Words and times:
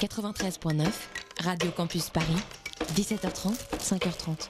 93.9, 0.00 0.86
Radio 1.44 1.70
Campus 1.72 2.08
Paris, 2.08 2.26
17h30, 2.94 3.52
5h30. 3.78 4.48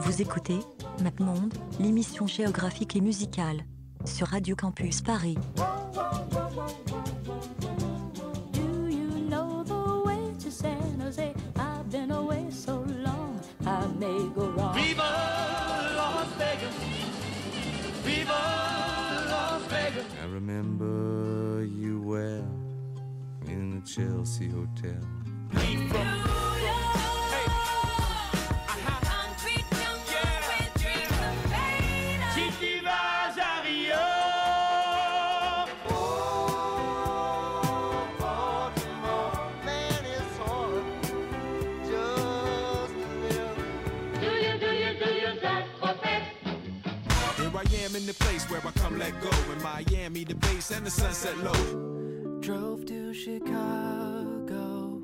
Vous 0.00 0.22
écoutez 0.22 0.58
MapMonde, 1.02 1.52
l'émission 1.78 2.26
géographique 2.26 2.96
et 2.96 3.02
musicale 3.02 3.66
sur 4.06 4.28
Radio 4.28 4.56
Campus 4.56 5.02
Paris. 5.02 5.36
Chelsea 23.94 24.48
Hotel. 24.48 25.02
In 47.92 48.06
the 48.06 48.14
place 48.14 48.48
where 48.48 48.60
I 48.64 48.70
come 48.70 48.98
let 48.98 49.20
go. 49.20 49.30
In 49.52 49.62
Miami, 49.62 50.22
the 50.24 50.34
base 50.34 50.70
and 50.70 50.86
the 50.86 50.90
sunset 50.90 51.36
low. 51.38 51.89
Drove 52.40 52.84
to 52.86 53.12
Chicago. 53.12 55.02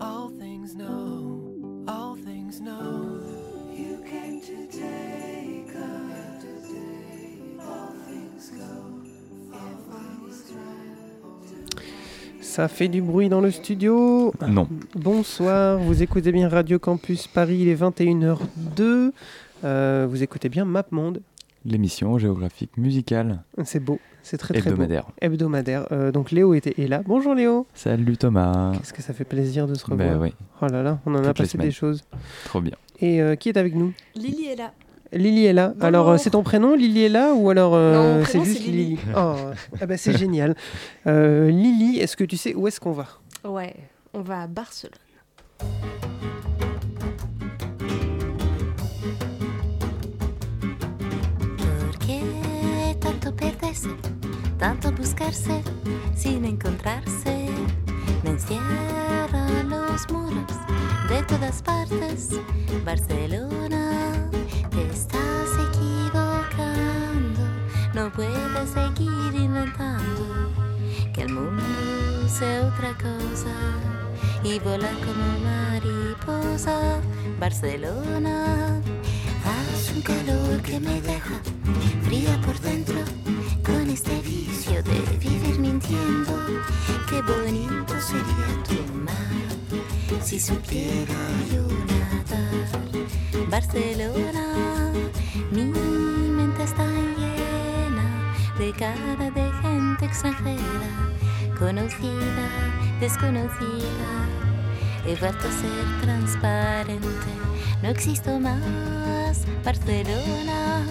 All 0.00 0.30
things 0.38 0.74
know, 0.74 1.84
all 1.86 2.16
things 2.16 2.60
know. 2.60 3.20
You 3.70 3.98
came 4.08 4.40
to 4.40 4.66
take 4.70 5.74
us. 5.76 6.44
All 7.60 7.92
things 8.08 8.50
go. 8.50 9.02
Was 10.24 10.50
right. 10.54 11.84
Ça 12.40 12.68
fait 12.68 12.88
du 12.88 13.02
bruit 13.02 13.28
dans 13.28 13.42
le 13.42 13.50
studio. 13.50 14.32
Non. 14.48 14.68
Bonsoir, 14.94 15.78
vous 15.78 16.02
écoutez 16.02 16.32
bien 16.32 16.48
Radio 16.48 16.78
Campus 16.78 17.26
Paris, 17.26 17.58
il 17.60 17.68
est 17.68 17.74
21h02. 17.80 19.12
Euh, 19.64 20.06
vous 20.08 20.22
écoutez 20.22 20.48
bien 20.48 20.64
MapMonde. 20.64 21.20
L'émission 21.66 22.16
géographique 22.16 22.74
musicale 22.78 23.42
C'est 23.64 23.80
beau, 23.84 23.98
c'est 24.22 24.36
très 24.38 24.54
très 24.54 24.62
beau. 24.62 24.68
hebdomadaire. 24.70 25.06
Hebdomadaire. 25.20 25.86
Euh, 25.92 26.12
donc 26.12 26.30
Léo 26.30 26.54
était 26.54 26.74
est 26.82 26.88
là. 26.88 27.02
Bonjour 27.06 27.34
Léo. 27.34 27.66
Salut 27.74 28.16
Thomas. 28.16 28.72
Qu'est-ce 28.78 28.92
que 28.92 29.02
ça 29.02 29.12
fait 29.12 29.24
plaisir 29.24 29.66
de 29.66 29.74
se 29.74 29.84
revoir. 29.84 30.08
Ben 30.10 30.18
oui, 30.20 30.34
Oh 30.62 30.66
là 30.66 30.82
là, 30.82 30.98
on 31.06 31.14
en 31.14 31.18
a 31.18 31.28
Toutes 31.28 31.38
passé 31.38 31.58
des 31.58 31.70
choses. 31.70 32.04
trop 32.44 32.60
bien. 32.60 32.74
Et 33.00 33.20
euh, 33.22 33.34
qui 33.36 33.48
est 33.48 33.56
avec 33.56 33.74
nous? 33.74 33.92
Lily 34.14 34.46
est 34.48 34.56
là. 34.56 34.72
Lily 35.12 35.46
est 35.46 35.52
là. 35.52 35.68
Bonjour. 35.68 35.84
Alors 35.84 36.08
euh, 36.10 36.16
c'est 36.18 36.30
ton 36.30 36.42
prénom 36.42 36.76
Lily 36.76 37.04
est 37.04 37.08
là 37.08 37.32
ou 37.34 37.50
alors 37.50 37.72
euh, 37.74 38.22
c'est 38.26 38.44
juste 38.44 38.60
Lily. 38.64 38.98
Oh, 39.16 39.34
ah 39.80 39.86
bah, 39.86 39.96
c'est 39.96 40.16
génial. 40.16 40.54
Euh, 41.06 41.50
Lily, 41.50 41.98
est-ce 41.98 42.16
que 42.16 42.24
tu 42.24 42.36
sais 42.36 42.54
où 42.54 42.68
est-ce 42.68 42.78
qu'on 42.78 42.92
va? 42.92 43.06
Ouais, 43.44 43.74
on 44.14 44.20
va 44.20 44.42
à 44.42 44.46
Barcelone. 44.46 44.94
Perderse, 53.40 53.88
tanto 54.58 54.92
buscarse 54.92 55.62
sin 56.14 56.44
encontrarse? 56.44 57.48
Me 58.22 58.30
encierran 58.30 59.70
los 59.70 60.08
muros 60.12 60.52
de 61.08 61.22
todas 61.22 61.62
partes. 61.62 62.28
Barcelona, 62.84 64.30
te 64.70 64.86
estás 64.90 65.48
equivocando. 65.68 67.40
No 67.94 68.12
puedes 68.12 68.70
seguir 68.70 69.34
inventando 69.34 70.52
que 71.14 71.22
el 71.22 71.32
mundo 71.32 71.62
sea 72.28 72.66
otra 72.66 72.92
cosa 72.94 73.54
y 74.44 74.58
volar 74.58 74.94
como 75.06 75.26
mariposa. 75.48 77.00
Barcelona, 77.38 78.80
hace 79.44 79.94
un 79.94 80.02
calor 80.02 80.62
que 80.62 80.78
me 80.78 81.00
deja 81.00 81.40
fría 82.02 82.38
por 82.44 82.58
dentro 82.60 83.19
este 83.92 84.20
vicio 84.20 84.82
de 84.82 85.00
vivir 85.18 85.58
mintiendo. 85.58 86.32
Qué 87.08 87.20
bonito 87.22 87.94
sería 88.00 88.62
tu 88.62 88.94
mar 88.94 90.22
si 90.22 90.38
supiera 90.38 91.14
yo 91.52 91.62
nadar. 91.90 93.48
Barcelona, 93.48 94.92
mi 95.50 95.64
mente 95.64 96.62
está 96.62 96.84
llena 97.18 98.34
de 98.58 98.72
cara 98.72 99.30
de 99.30 99.50
gente 99.60 100.04
extranjera, 100.04 100.90
conocida, 101.58 102.46
desconocida. 103.00 104.10
He 105.04 105.16
vuelto 105.16 105.48
a 105.48 105.52
ser 105.52 106.00
transparente, 106.02 107.32
no 107.82 107.88
existo 107.88 108.38
más, 108.38 108.60
Barcelona. 109.64 110.86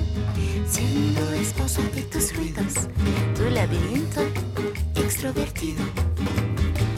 Siendo 0.68 1.32
esposa 1.34 1.82
de 1.96 2.04
tus 2.04 2.36
ruidos, 2.36 2.74
tu 3.36 3.50
laberinto 3.50 4.22
extrovertido. 4.96 5.84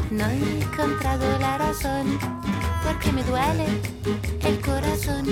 No 0.10 0.26
he 0.26 0.62
encontrado 0.62 1.26
la 1.40 1.58
razón, 1.58 2.20
porque 2.84 3.12
me 3.12 3.24
duele 3.24 3.66
el 4.44 4.60
corazón. 4.62 5.26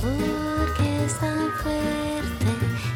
Porque 0.00 1.04
es 1.04 1.18
tan 1.18 1.50
fuerte 1.62 2.50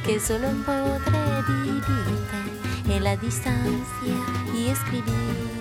que 0.05 0.21
solo 0.21 0.49
podré 0.65 1.43
vivirte 1.49 2.95
en 2.95 3.05
la 3.05 3.17
distancia 3.17 4.17
y 4.55 4.69
escribirte 4.69 5.56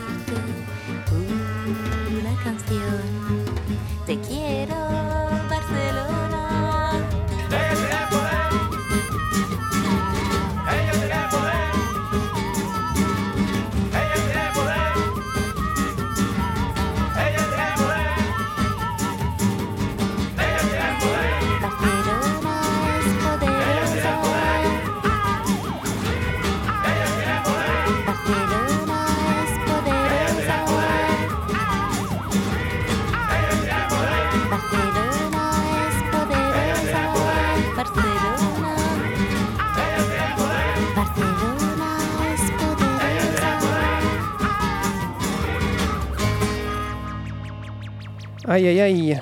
Aïe 48.56 48.70
aïe 48.70 48.80
aïe. 48.80 49.20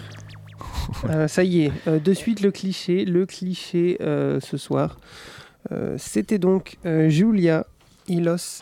Euh, 1.10 1.28
ça 1.28 1.44
y 1.44 1.64
est, 1.64 1.72
euh, 1.88 1.98
de 1.98 2.14
suite 2.14 2.42
le 2.42 2.52
cliché, 2.52 3.04
le 3.04 3.26
cliché 3.26 3.98
euh, 4.02 4.40
ce 4.40 4.58
soir. 4.58 5.00
C'était 5.98 6.38
donc 6.38 6.78
Giulia 7.08 7.66
Ilos 8.08 8.62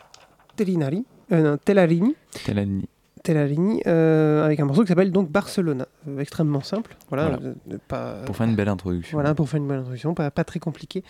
Tellinari, 0.55 1.03
euh, 1.33 1.41
non, 1.41 1.57
Tellarini. 1.57 2.15
Tellarini, 3.23 3.81
euh, 3.85 4.45
avec 4.45 4.61
un 4.61 4.65
morceau 4.65 4.83
qui 4.83 4.87
s'appelle 4.87 5.11
donc 5.11 5.29
Barcelona. 5.29 5.87
Extrêmement 6.19 6.61
simple, 6.61 6.95
voilà, 7.09 7.37
Voilà. 7.37 7.77
pas, 7.89 8.13
Pour 8.25 8.37
faire 8.37 8.47
une 8.47 8.55
belle 8.55 8.69
introduction. 8.69 9.17
voilà, 9.17 9.35
pour 9.35 9.49
faire 9.49 9.57
une 9.59 9.67
bonne 9.67 9.79
introduction, 9.79 10.13
pas, 10.13 10.31
pas 10.31 10.45
très 10.45 10.59
compliqué. 10.59 11.03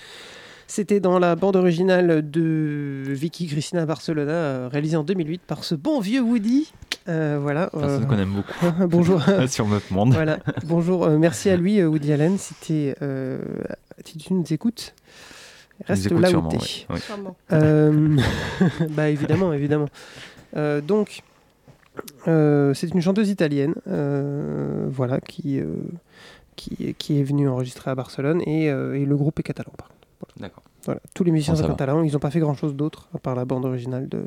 C'était 0.65 1.01
dans 1.01 1.19
la 1.19 1.35
bande 1.35 1.57
originale 1.57 2.29
de 2.31 3.03
Vicky 3.09 3.45
Cristina 3.47 3.85
Barcelona, 3.85 4.69
réalisée 4.69 4.97
en 4.97 5.03
2008 5.03 5.41
par 5.45 5.63
ce 5.65 5.75
bon 5.75 5.99
vieux 5.99 6.21
Woody. 6.21 6.71
Euh, 7.07 7.39
voilà. 7.41 7.69
Personne 7.71 8.03
euh, 8.03 8.05
qu'on 8.05 8.19
aime 8.19 8.33
beaucoup 8.33 8.87
bonjour. 8.87 9.21
sur 9.47 9.67
notre 9.67 9.91
monde. 9.91 10.13
Voilà, 10.13 10.39
bonjour, 10.65 11.05
euh, 11.05 11.17
merci 11.17 11.49
à 11.49 11.57
lui, 11.57 11.79
euh, 11.79 11.87
Woody 11.87 12.13
Allen. 12.13 12.37
Si, 12.37 12.93
euh, 13.01 13.39
si 14.05 14.17
tu 14.17 14.33
nous 14.33 14.43
écoutes, 14.51 14.93
reste 15.85 16.05
écoute 16.07 16.21
là 16.21 16.31
où 16.31 16.47
t'es. 16.47 16.57
Euh, 17.53 18.17
bah 18.91 19.09
évidemment, 19.09 19.53
évidemment. 19.53 19.87
Euh, 20.55 20.81
donc, 20.81 21.23
euh, 22.27 22.73
c'est 22.73 22.89
une 22.89 23.01
chanteuse 23.01 23.29
italienne, 23.29 23.75
euh, 23.87 24.87
voilà, 24.89 25.19
qui, 25.19 25.59
euh, 25.59 25.75
qui, 26.55 26.95
qui 26.97 27.19
est 27.19 27.23
venue 27.23 27.49
enregistrer 27.49 27.89
à 27.89 27.95
Barcelone 27.95 28.41
et, 28.45 28.69
euh, 28.69 28.95
et 28.95 29.05
le 29.05 29.15
groupe 29.15 29.39
est 29.39 29.43
catalan. 29.43 29.71
Par. 29.77 29.89
D'accord. 30.37 30.63
Voilà, 30.85 30.99
tous 31.13 31.23
les 31.23 31.31
musiciens 31.31 31.53
Bon, 31.53 31.61
sont 31.61 31.67
catalans. 31.67 32.03
Ils 32.03 32.13
n'ont 32.13 32.19
pas 32.19 32.31
fait 32.31 32.39
grand-chose 32.39 32.75
d'autre, 32.75 33.09
à 33.13 33.19
part 33.19 33.35
la 33.35 33.45
bande 33.45 33.65
originale 33.65 34.09
de, 34.09 34.23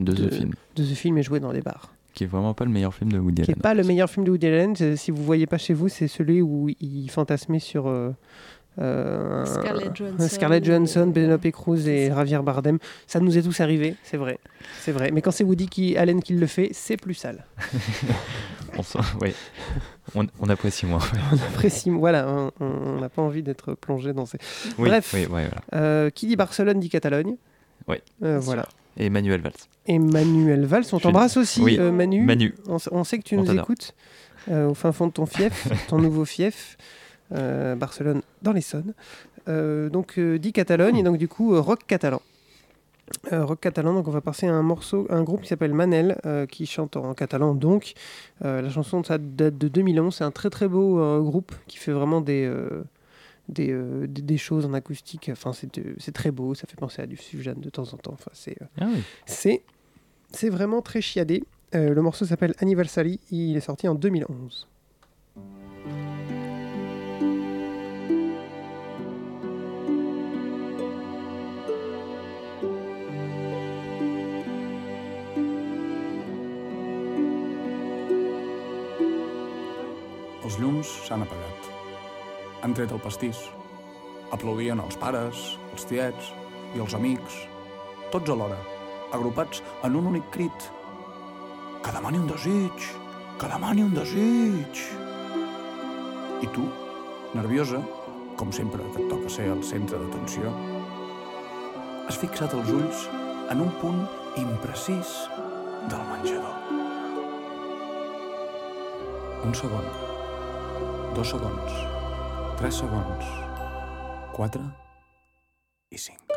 De 0.00 0.12
de- 0.12 0.28
The 0.28 0.34
Film, 0.34 0.52
de 0.76 0.84
ce 0.84 0.94
film 0.94 1.18
et 1.18 1.22
jouer 1.22 1.38
dans 1.40 1.52
des 1.52 1.60
bars. 1.62 1.92
qui 2.14 2.24
est 2.24 2.26
vraiment 2.26 2.54
pas 2.54 2.64
le 2.64 2.70
meilleur 2.72 2.92
film 2.94 3.12
de 3.12 3.18
Woody 3.18 3.42
Qui 3.42 3.50
n'est 3.50 3.54
Allen. 3.54 3.62
pas 3.62 3.74
le 3.74 3.84
meilleur 3.84 4.10
film 4.10 4.24
de 4.26 4.30
Woody 4.32 4.46
Allen. 4.48 4.96
Si 4.96 5.10
vous 5.10 5.22
voyez 5.22 5.46
pas 5.46 5.58
chez 5.58 5.74
vous, 5.74 5.88
c'est 5.88 6.08
celui 6.08 6.42
où 6.42 6.68
il 6.80 7.08
fantasmait 7.10 7.60
sur 7.60 7.86
euh, 7.86 8.10
euh, 8.80 9.44
Scarlett 9.44 9.94
Johansson. 9.96 10.28
Scarlett 10.28 10.64
Johansson, 10.64 11.10
Penelope 11.12 11.50
Cruz 11.52 11.86
et. 11.88 12.08
Javier 12.08 12.38
Bardem. 12.42 12.78
Ça 13.06 13.20
nous 13.20 13.36
est 13.38 13.42
tous 13.42 13.60
arrivé, 13.60 13.94
c'est 14.02 14.16
vrai. 14.16 14.38
C'est 14.80 14.92
vrai. 14.92 15.10
Mais 15.12 15.20
quand 15.22 15.30
c'est 15.30 15.44
Woody 15.44 15.68
qui, 15.68 15.96
Allen 15.96 16.22
qui 16.22 16.32
le 16.34 16.46
fait, 16.46 16.70
c'est 16.72 16.96
plus 16.96 17.14
sale. 17.14 17.44
On, 18.78 18.82
sent- 18.82 18.98
ouais. 19.20 19.34
on, 20.14 20.26
on 20.40 20.48
apprécie 20.48 20.86
moins. 20.86 21.00
On 21.32 21.36
apprécie. 21.36 21.90
Voilà, 21.90 22.50
on- 22.60 23.00
n'a 23.00 23.08
pas 23.08 23.20
envie 23.20 23.42
d'être 23.42 23.74
plongé 23.74 24.12
dans 24.12 24.26
ces. 24.26 24.38
Oui, 24.78 24.88
Bref. 24.88 25.10
oui, 25.12 25.20
ouais, 25.22 25.26
voilà. 25.26 25.60
Euh, 25.74 26.10
qui 26.10 26.26
dit 26.28 26.36
Barcelone 26.36 26.78
dit 26.78 26.88
Catalogne. 26.88 27.34
Oui. 27.88 27.96
Euh, 28.22 28.38
voilà. 28.38 28.66
Et 29.00 29.06
Emmanuel 29.06 29.40
Valls. 29.40 29.52
Et 29.86 29.98
Manuel 29.98 30.66
Valls, 30.66 30.84
on 30.92 30.98
t'embrasse 31.00 31.36
aussi, 31.36 31.62
Oui. 31.62 31.76
euh, 31.80 31.90
Manu. 31.90 32.22
Manu. 32.22 32.54
On, 32.68 33.04
sait 33.04 33.18
que 33.18 33.24
tu 33.24 33.36
On 33.36 33.42
nous 33.42 33.58
écoutes 33.58 33.94
euh, 34.50 34.68
au 34.68 34.74
fin 34.74 34.92
fond 34.92 35.06
de 35.06 35.12
ton 35.12 35.26
fief, 35.26 35.68
ton 35.88 35.98
nouveau 35.98 36.24
fief, 36.24 36.76
euh, 37.34 37.74
Barcelone 37.74 38.22
dans 38.42 38.52
l'Essonne. 38.52 38.94
Donc 39.46 40.20
dit 40.20 40.52
Catalogne 40.52 40.98
et 40.98 41.02
donc 41.02 41.16
du 41.16 41.26
coup 41.26 41.60
rock 41.60 41.80
catalan. 41.88 42.22
Euh, 43.32 43.44
rock 43.44 43.60
catalan, 43.60 43.94
donc 43.94 44.06
on 44.06 44.12
va 44.12 44.20
passer 44.20 44.46
à 44.46 44.54
un 44.54 44.62
morceau, 44.62 45.06
un 45.10 45.22
groupe 45.22 45.42
qui 45.42 45.48
s'appelle 45.48 45.74
Manel, 45.74 46.18
euh, 46.26 46.46
qui 46.46 46.66
chante 46.66 46.96
en 46.96 47.14
catalan. 47.14 47.54
Donc 47.54 47.94
Euh, 48.44 48.62
la 48.62 48.70
chanson 48.70 49.02
ça 49.02 49.18
date 49.18 49.58
de 49.58 49.68
2011. 49.68 50.14
C'est 50.14 50.24
un 50.24 50.30
très 50.30 50.50
très 50.50 50.68
beau 50.68 51.22
groupe 51.22 51.52
qui 51.66 51.78
fait 51.78 51.92
vraiment 51.92 52.20
des 52.20 52.50
des, 53.50 53.70
euh, 53.70 54.06
des, 54.06 54.22
des 54.22 54.38
choses 54.38 54.64
en 54.66 54.72
acoustique. 54.74 55.28
Enfin 55.32 55.52
c'est 55.52 55.74
de- 55.78 55.94
c'est 55.98 56.12
très 56.12 56.30
beau. 56.30 56.54
Ça 56.54 56.66
fait 56.66 56.76
penser 56.76 57.02
à 57.02 57.06
du 57.06 57.16
Suzanne 57.16 57.60
de 57.60 57.70
temps 57.70 57.92
en 57.92 57.96
temps. 57.96 58.12
Enfin 58.14 58.30
c'est 58.34 58.60
euh, 58.62 58.66
Ah 58.80 58.88
oui. 58.92 59.02
c'est 59.26 59.62
c'est 60.32 60.48
vraiment 60.50 60.80
très 60.82 61.00
chiadé. 61.00 61.42
Euh, 61.74 61.92
le 61.94 62.02
morceau 62.02 62.24
s'appelle 62.24 62.54
Anniversary. 62.58 63.20
Il 63.30 63.56
est 63.56 63.60
sorti 63.60 63.86
en 63.88 63.94
2011. 63.94 64.66
Els 80.44 80.58
llums 80.60 80.82
s'han 81.06 81.22
apagat. 81.22 81.49
Han 82.60 82.74
tret 82.76 82.92
el 82.92 83.00
pastís. 83.00 83.38
Aplaudien 84.34 84.80
els 84.82 84.98
pares, 85.00 85.44
els 85.72 85.86
tiets 85.88 86.32
i 86.76 86.82
els 86.84 86.94
amics, 86.94 87.38
tots 88.12 88.30
alhora, 88.30 88.58
agrupats 89.16 89.62
en 89.86 89.96
un 89.96 90.10
únic 90.12 90.26
crit. 90.34 90.66
Que 91.80 91.94
demani 91.94 92.20
un 92.20 92.28
desig! 92.28 92.90
Que 93.40 93.48
demani 93.48 93.86
un 93.86 93.94
desig! 93.96 94.82
I 96.44 96.50
tu, 96.54 96.66
nerviosa, 97.34 97.80
com 98.36 98.52
sempre 98.52 98.84
que 98.92 99.04
et 99.04 99.10
toca 99.12 99.32
ser 99.32 99.48
el 99.52 99.64
centre 99.66 99.98
d'atenció, 100.00 100.52
has 102.08 102.18
fixat 102.20 102.54
els 102.56 102.70
ulls 102.74 103.06
en 103.52 103.64
un 103.64 103.72
punt 103.80 104.00
imprecís 104.40 105.14
del 105.90 106.04
menjador. 106.10 106.56
Un 109.46 109.56
segon, 109.56 109.86
dos 111.16 111.32
segons, 111.32 111.99
3 112.60 112.70
segons. 112.76 113.24
4 114.36 114.60
i 115.90 115.98
5. 115.98 116.29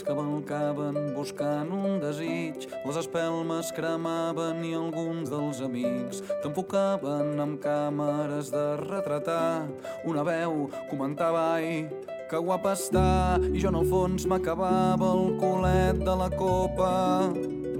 Ulls 0.00 0.06
cavalcaven 0.06 1.14
buscant 1.14 1.70
un 1.72 2.00
desig, 2.00 2.68
les 2.86 2.96
espelmes 2.96 3.72
cremaven 3.72 4.62
i 4.64 4.74
alguns 4.74 5.30
dels 5.30 5.60
amics 5.60 6.22
t'enfocaven 6.42 7.40
amb 7.40 7.60
càmeres 7.60 8.50
de 8.50 8.76
retratar. 8.80 9.66
Una 10.06 10.22
veu 10.24 10.70
comentava, 10.90 11.56
ai, 11.56 11.88
que 12.30 12.38
guapa 12.38 12.72
està, 12.72 13.38
i 13.52 13.60
jo 13.60 13.68
en 13.68 13.80
el 13.80 13.88
fons 13.90 14.26
m'acabava 14.26 15.12
el 15.12 15.36
culet 15.40 16.00
de 16.00 16.16
la 16.16 16.30
copa, 16.30 17.32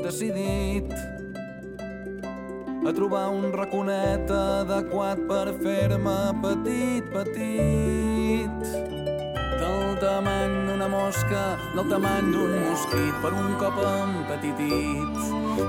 decidit 0.02 0.92
a 2.80 2.92
trobar 2.96 3.28
un 3.30 3.52
raconet 3.52 4.30
adequat 4.30 5.20
per 5.28 5.52
fer-me 5.60 6.18
petit, 6.42 7.12
petit. 7.14 8.99
Tamany 10.00 10.54
d'una 10.64 10.86
mosca, 10.88 11.58
del 11.74 11.88
tamany 11.90 12.30
d'un 12.32 12.52
mosquit, 12.64 13.16
per 13.20 13.32
un 13.36 13.50
cop 13.60 13.76
empetitit. 13.84 15.18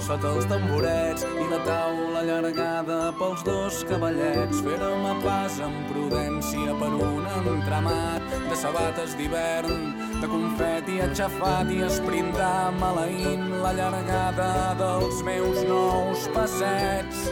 Sota 0.06 0.32
els 0.32 0.48
tamborets 0.48 1.26
i 1.28 1.48
la 1.52 1.60
taula 1.66 2.22
allargada 2.22 3.00
pels 3.20 3.44
dos 3.44 3.82
cavallets, 3.90 4.64
fèrem 4.64 5.20
pas 5.26 5.60
amb 5.68 5.84
prudència 5.92 6.78
per 6.80 6.94
un 6.96 7.28
entramat 7.42 8.40
de 8.48 8.56
sabates 8.64 9.18
d'hivern, 9.20 9.92
de 10.22 10.32
confeti 10.32 11.02
aixafat 11.04 11.76
i 11.76 11.84
esprintar 11.92 12.72
maleint 12.80 13.50
la 13.60 13.76
llargada 13.76 14.52
dels 14.80 15.24
meus 15.28 15.60
nous 15.68 16.28
passets 16.38 17.28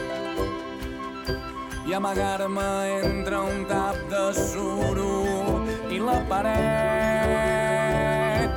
i 1.90 1.94
amagar-me 1.94 2.70
entre 3.02 3.38
un 3.40 3.64
tap 3.66 3.96
de 4.12 4.24
suro 4.36 5.39
i 5.90 5.98
la 5.98 6.20
paret. 6.28 7.80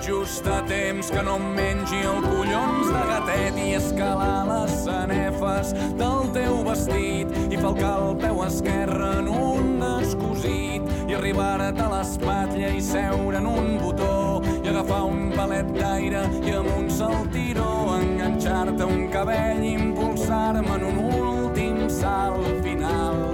Just 0.04 0.46
a 0.48 0.62
temps 0.68 1.10
que 1.10 1.22
no 1.24 1.36
em 1.40 1.56
mengi 1.56 2.02
el 2.06 2.22
collons 2.22 2.88
de 2.92 3.04
gatet 3.10 3.58
i 3.58 3.74
escalar 3.78 4.46
les 4.50 4.72
sanefes 4.84 5.74
del 5.98 6.30
teu 6.36 6.64
vestit. 6.68 7.28
I 7.50 7.58
falcar 7.58 7.96
el 8.04 8.16
peu 8.22 8.44
esquerre 8.46 9.10
en 9.22 9.28
un 9.32 9.80
descosit 9.82 10.84
i 11.08 11.14
arribar-te 11.18 11.82
a 11.86 11.90
l'espatlla 11.96 12.70
i 12.76 12.82
seure 12.84 13.38
en 13.40 13.48
un 13.50 13.78
botó. 13.82 14.42
I 14.64 14.68
agafar 14.74 15.04
un 15.10 15.32
palet 15.38 15.68
d'aire 15.78 16.22
i 16.44 16.52
amb 16.60 16.70
un 16.78 16.90
saltiró 16.92 17.96
enganxar-te 17.98 18.84
un 18.86 19.08
cabell 19.14 19.64
i 19.64 19.74
impulsar-me 19.80 20.74
en 20.76 20.84
un 20.92 20.98
últim 21.08 21.90
salt 21.90 22.46
final 22.66 23.33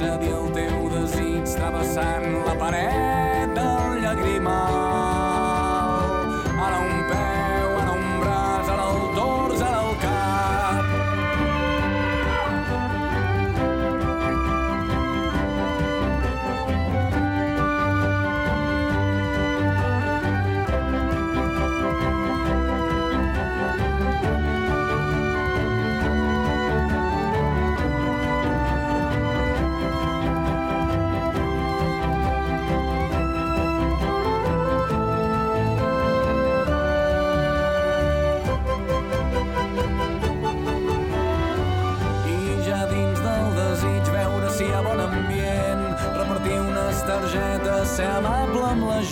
accedir 0.00 0.32
al 0.32 0.48
teu 0.56 0.88
desig 0.94 1.52
travessant 1.58 2.26
la 2.46 2.56
paret 2.64 3.54
del 3.58 4.00
llagrimal. 4.00 5.09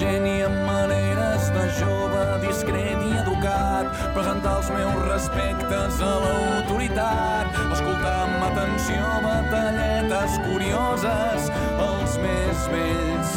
Gent 0.08 0.24
i 0.26 0.40
amb 0.40 0.58
maneres 0.64 1.50
de 1.52 1.64
jove, 1.76 2.20
discret 2.40 3.00
i 3.04 3.10
educat, 3.20 3.86
presentar 4.14 4.54
els 4.60 4.68
meus 4.72 5.00
respectes 5.04 5.92
a 6.04 6.14
l'autoritat, 6.22 7.46
escoltar 7.76 8.14
amb 8.24 8.38
atenció 8.46 9.04
batalletes 9.24 10.32
curioses, 10.46 11.40
els 11.88 12.12
més 12.24 12.58
vells, 12.72 13.30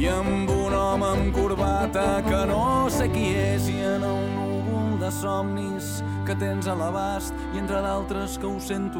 I 0.00 0.04
amb 0.14 0.46
un 0.56 0.72
home 0.80 1.06
amb 1.12 1.26
corbata 1.36 2.08
que 2.24 2.42
no 2.48 2.64
sé 2.92 3.06
qui 3.12 3.28
és 3.36 3.64
i 3.72 3.78
en 3.96 4.02
el 4.14 4.22
núvol 4.32 4.90
de 5.02 5.10
somnis 5.20 5.75
que 6.26 6.34
tens 6.34 6.66
a 6.66 6.74
l'abast 6.74 7.34
i 7.54 7.60
entre 7.60 7.78
d'altres 7.84 8.34
que 8.42 8.48
ho 8.48 8.56
sento, 8.58 8.98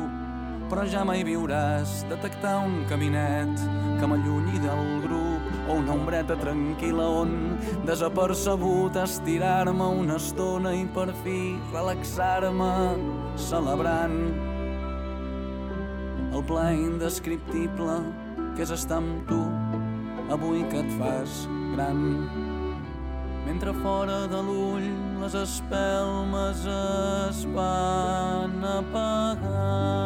però 0.71 0.85
ja 0.87 1.01
mai 1.07 1.25
viuràs 1.27 2.05
detectar 2.11 2.61
un 2.63 2.85
caminet 2.91 3.63
que 3.99 4.07
m'allunyi 4.07 4.61
del 4.63 4.85
grup 5.03 5.49
o 5.67 5.79
una 5.81 5.97
ombreta 5.97 6.37
tranquil·la 6.39 7.07
on 7.23 7.33
desapercebut 7.89 8.99
estirar-me 9.03 9.89
una 10.03 10.21
estona 10.23 10.75
i 10.79 10.85
per 10.95 11.09
fi 11.25 11.57
relaxar-me 11.73 12.71
celebrant 13.49 14.17
el 16.31 16.47
plaer 16.47 16.79
indescriptible 16.79 17.99
que 18.55 18.63
és 18.69 18.75
estar 18.79 19.03
amb 19.03 19.27
tu 19.27 19.43
avui 20.31 20.63
que 20.71 20.79
et 20.85 20.95
fas 21.01 21.43
gran. 21.75 22.07
Mentre 23.47 23.75
fora 23.83 24.27
de 24.31 24.47
l'ull 24.47 25.06
les 25.21 25.35
espelmes 25.35 26.67
es 26.67 27.45
van 27.55 28.65
apagar. 28.65 29.97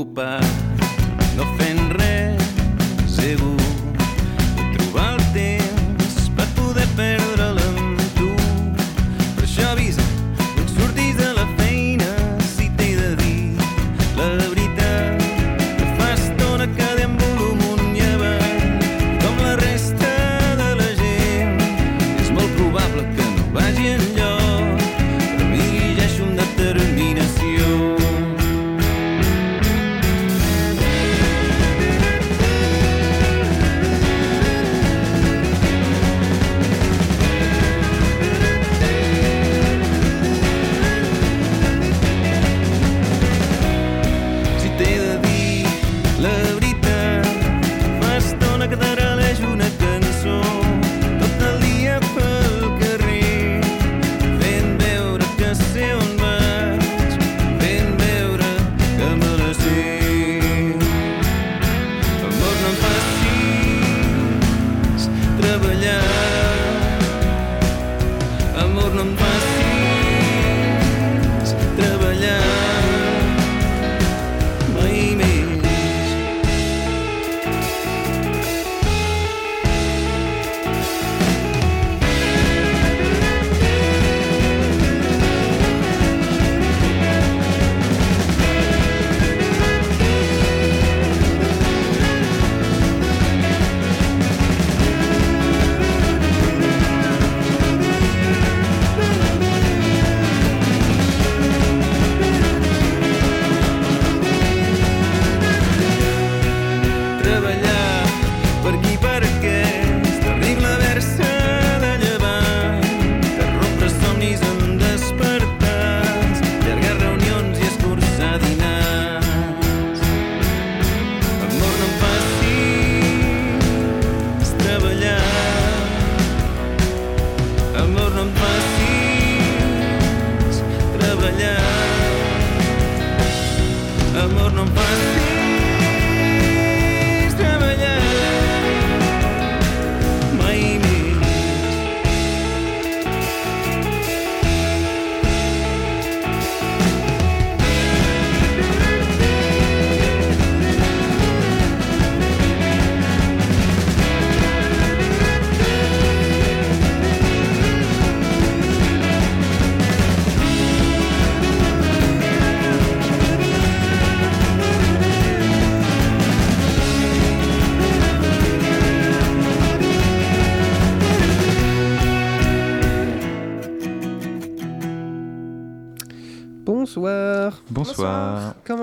ocupat, 0.00 0.59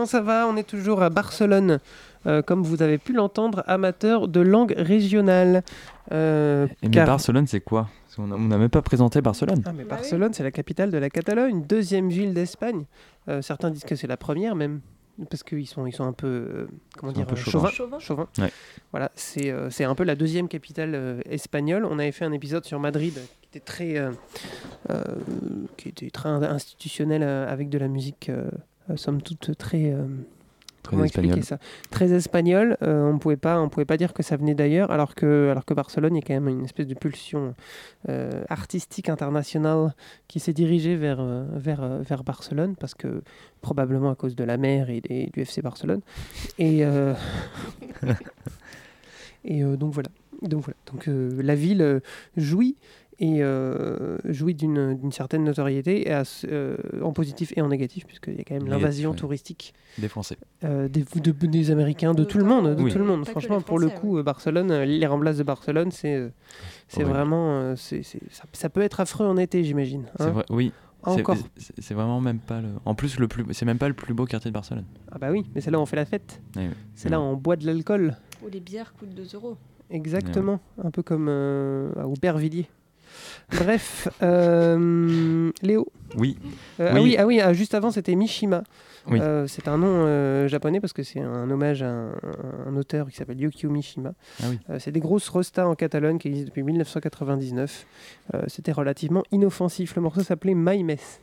ça 0.07 0.21
va? 0.21 0.47
On 0.47 0.57
est 0.57 0.67
toujours 0.67 1.03
à 1.03 1.09
Barcelone, 1.09 1.79
euh, 2.25 2.41
comme 2.41 2.63
vous 2.63 2.81
avez 2.81 2.97
pu 2.97 3.13
l'entendre, 3.13 3.63
amateur 3.67 4.27
de 4.27 4.39
langue 4.39 4.73
régionale. 4.75 5.63
Euh, 6.11 6.67
Et 6.81 6.89
mais 6.89 7.05
Barcelone, 7.05 7.45
c'est 7.47 7.61
quoi? 7.61 7.89
On 8.19 8.25
n'a 8.25 8.57
même 8.57 8.69
pas 8.69 8.81
présenté 8.81 9.21
Barcelone. 9.21 9.61
Ah, 9.65 9.73
mais 9.73 9.83
Barcelone, 9.83 10.33
c'est 10.33 10.41
la 10.41 10.49
capitale 10.49 10.89
de 10.89 10.97
la 10.97 11.11
Catalogne, 11.11 11.63
deuxième 11.67 12.09
ville 12.09 12.33
d'Espagne. 12.33 12.85
Euh, 13.29 13.43
certains 13.43 13.69
disent 13.69 13.83
que 13.83 13.95
c'est 13.95 14.07
la 14.07 14.17
première 14.17 14.55
même, 14.55 14.79
parce 15.29 15.43
qu'ils 15.43 15.67
sont, 15.67 15.85
ils 15.85 15.91
sont 15.91 16.05
un 16.05 16.13
peu, 16.13 16.27
euh, 16.27 16.67
comment 16.97 17.11
dire, 17.11 17.27
peu. 17.27 17.35
Ouais. 18.39 18.51
Voilà, 18.91 19.11
c'est 19.13 19.51
euh, 19.51 19.69
c'est 19.69 19.83
un 19.83 19.93
peu 19.93 20.03
la 20.03 20.15
deuxième 20.15 20.47
capitale 20.47 20.93
euh, 20.95 21.21
espagnole. 21.29 21.85
On 21.85 21.99
avait 21.99 22.11
fait 22.11 22.25
un 22.25 22.31
épisode 22.31 22.65
sur 22.65 22.79
Madrid 22.79 23.13
qui 23.41 23.49
était 23.49 23.63
très, 23.63 23.97
euh, 23.97 24.11
euh, 24.89 25.03
qui 25.77 25.89
était 25.89 26.09
très 26.09 26.29
institutionnel 26.29 27.21
euh, 27.21 27.51
avec 27.53 27.69
de 27.69 27.77
la 27.77 27.87
musique, 27.87 28.31
somme 28.95 29.21
toute 29.21 29.57
très. 29.57 29.91
euh, 29.91 30.05
Très 30.83 30.91
comment 30.95 31.03
expliquer 31.03 31.39
espagnol. 31.39 31.43
ça? 31.43 31.89
Très 31.91 32.13
espagnol. 32.13 32.77
euh, 32.81 33.11
on 33.11 33.17
pouvait 33.19 33.35
pas, 33.35 33.59
on 33.59 33.67
pouvait 33.67 33.83
pas 33.83 33.97
dire 33.97 34.13
que 34.13 34.23
ça 34.23 34.37
venait 34.37 34.55
d'ailleurs, 34.55 34.89
alors 34.89 35.15
que, 35.15 35.49
alors 35.51 35.65
que 35.65 35.73
Barcelone 35.73 36.15
est 36.15 36.21
quand 36.21 36.33
même 36.33 36.47
une 36.47 36.63
espèce 36.63 36.87
de 36.87 36.93
pulsion 36.93 37.55
euh, 38.07 38.43
artistique 38.47 39.09
internationale 39.09 39.93
qui 40.29 40.39
s'est 40.39 40.53
dirigée 40.53 40.95
vers, 40.95 41.19
euh, 41.19 41.43
vers, 41.55 41.83
euh, 41.83 41.99
vers 42.03 42.23
Barcelone, 42.23 42.77
parce 42.79 42.93
que 42.93 43.21
probablement 43.59 44.09
à 44.11 44.15
cause 44.15 44.37
de 44.37 44.45
la 44.45 44.55
mer 44.55 44.89
et, 44.89 45.01
du 45.01 45.41
FC 45.41 45.61
Barcelone. 45.61 45.99
Et, 46.57 46.85
euh, 46.85 47.13
et 49.43 49.63
euh, 49.63 49.75
donc 49.75 49.93
voilà. 49.93 50.09
Donc 50.41 50.63
voilà. 50.63 50.77
Donc 50.91 51.07
euh, 51.07 51.41
la 51.41 51.55
ville 51.55 51.81
euh, 51.81 51.99
jouit 52.37 52.77
et 53.19 53.41
euh, 53.41 54.17
jouit 54.25 54.53
d'une 54.53 54.95
d'une 54.95 55.11
certaine 55.11 55.43
notoriété 55.43 56.07
et 56.07 56.11
à 56.11 56.23
ce- 56.23 56.45
euh, 56.49 56.77
en 57.01 57.13
positif 57.13 57.51
et 57.57 57.61
en 57.61 57.67
négatif 57.69 58.05
puisqu'il 58.05 58.35
y 58.35 58.41
a 58.41 58.43
quand 58.43 58.53
même 58.53 58.67
l'invasion 58.67 59.13
touristique 59.13 59.73
Des 59.97 60.07
Français. 60.07 60.37
euh, 60.63 60.87
des, 60.87 61.03
de- 61.19 61.31
des 61.47 61.71
Américains, 61.71 62.13
de 62.13 62.23
tout 62.23 62.37
le 62.37 62.43
monde, 62.45 62.75
de 62.75 62.83
Oui. 62.83 62.91
tout 62.91 62.99
le 62.99 63.05
monde. 63.05 63.25
Pas 63.25 63.31
Franchement, 63.31 63.61
pour 63.61 63.79
le 63.79 63.89
coup, 63.89 64.21
Barcelone, 64.21 64.71
les 64.83 65.07
remplaces 65.07 65.37
de 65.37 65.43
Barcelone, 65.43 65.91
c'est 65.91 66.31
c'est 66.87 67.03
vraiment, 67.03 67.75
c'est 67.75 68.03
c'est- 68.03 68.21
ça, 68.31 68.43
ça 68.53 68.69
peut 68.69 68.81
être 68.81 68.99
affreux 68.99 69.25
en 69.25 69.37
été, 69.37 69.63
j'imagine. 69.63 70.05
Hein. 70.19 70.29
vrai, 70.29 70.45
oui. 70.49 70.71
C'est- 71.05 71.21
Encore. 71.21 71.37
c'est- 71.57 71.93
vraiment 71.93 72.19
même 72.19 72.39
pas 72.39 72.59
le. 72.59 72.67
En 72.83 72.93
plus, 72.93 73.17
le 73.19 73.27
plus, 73.27 73.45
c'est 73.51 73.65
même 73.65 73.77
pas 73.77 73.87
le 73.87 73.93
plus 73.93 74.13
beau 74.13 74.25
quartier 74.25 74.49
de 74.51 74.53
Barcelone. 74.53 74.83
Ah 75.11 75.17
bah 75.19 75.31
oui, 75.31 75.45
mais 75.55 75.61
c'est 75.61 75.71
là 75.71 75.79
où 75.79 75.81
on 75.81 75.85
fait 75.85 75.95
la 75.95 76.05
fête. 76.05 76.41
C'est 76.95 77.07
là 77.09 77.19
où 77.19 77.23
on 77.23 77.35
boit 77.35 77.55
de 77.55 77.65
l'alcool. 77.65 78.15
Ou 78.43 78.49
les 78.49 78.59
bières 78.59 78.93
coûtent 78.93 79.13
2 79.15 79.27
euros. 79.35 79.55
Exactement, 79.89 80.59
un 80.83 80.91
peu 80.91 81.03
comme 81.03 81.27
euh, 81.29 81.91
à 81.97 82.07
Aubervilliers. 82.07 82.67
Bref, 83.51 84.07
euh, 84.23 85.51
Léo. 85.61 85.87
Oui. 86.17 86.37
Euh, 86.79 86.89
Ah 86.91 86.95
Oui. 86.95 87.01
oui, 87.01 87.15
ah 87.17 87.25
oui 87.25 87.39
ah, 87.41 87.53
juste 87.53 87.73
avant 87.73 87.91
c'était 87.91 88.15
Mishima. 88.15 88.63
Oui. 89.09 89.19
Euh, 89.21 89.47
c'est 89.47 89.67
un 89.69 89.77
nom 89.77 89.87
euh, 90.05 90.47
japonais 90.49 90.81
parce 90.81 90.91
que 90.91 91.01
c'est 91.03 91.21
un 91.21 91.49
hommage 91.49 91.81
à 91.81 91.89
un, 91.89 92.11
un 92.67 92.75
auteur 92.75 93.07
qui 93.09 93.15
s'appelle 93.15 93.39
Yukio 93.39 93.69
Mishima. 93.69 94.13
Ah 94.41 94.47
oui. 94.49 94.59
C'est 94.79 94.91
des 94.91 94.99
grosses 94.99 95.29
rostas 95.29 95.65
en 95.65 95.75
Catalogne 95.75 96.17
qui 96.17 96.27
existent 96.27 96.49
depuis 96.49 96.63
1999. 96.63 97.85
Euh, 98.33 98.41
c'était 98.47 98.73
relativement 98.73 99.23
inoffensif. 99.31 99.95
Le 99.95 100.01
morceau 100.01 100.23
s'appelait 100.23 100.55
My 100.55 100.83
Mess. 100.83 101.21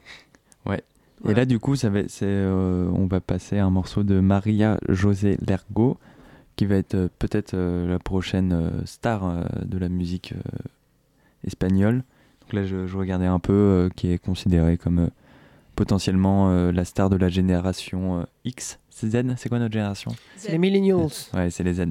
Ouais. 0.65 0.83
Voilà. 1.21 1.33
Et 1.33 1.41
là, 1.41 1.45
du 1.47 1.59
coup, 1.59 1.77
ça 1.77 1.91
va, 1.91 2.01
c'est, 2.09 2.27
on 2.27 3.07
va 3.07 3.21
passer 3.21 3.59
à 3.59 3.67
un 3.67 3.71
morceau 3.71 4.03
de 4.03 4.19
Maria 4.21 4.79
José 4.89 5.37
Lergo, 5.47 5.99
qui 6.57 6.67
va 6.67 6.77
être 6.77 7.09
peut-être 7.19 7.55
la 7.57 7.99
prochaine 7.99 8.83
star 8.85 9.45
de 9.65 9.79
la 9.79 9.89
musique 9.89 10.35
espagnole. 11.47 12.03
Donc 12.43 12.53
là, 12.53 12.65
je, 12.65 12.87
je 12.87 12.97
regardais 12.97 13.27
un 13.27 13.39
peu, 13.39 13.53
euh, 13.53 13.89
qui 13.95 14.11
est 14.13 14.19
considérée 14.19 14.77
comme 14.77 14.99
euh, 14.99 15.09
potentiellement 15.77 16.51
euh, 16.51 16.73
la 16.73 16.85
star 16.85 17.11
de 17.11 17.17
la 17.17 17.29
génération 17.29 18.27
X. 18.45 18.79
C'est 18.91 19.09
Z 19.11 19.25
C'est 19.37 19.49
quoi 19.49 19.59
notre 19.59 19.73
génération? 19.73 20.13
C'est 20.37 20.53
les 20.53 20.59
Millennials. 20.59 21.09
Ouais, 21.33 21.51
c'est 21.51 21.65
les 21.65 21.75
Z. 21.75 21.87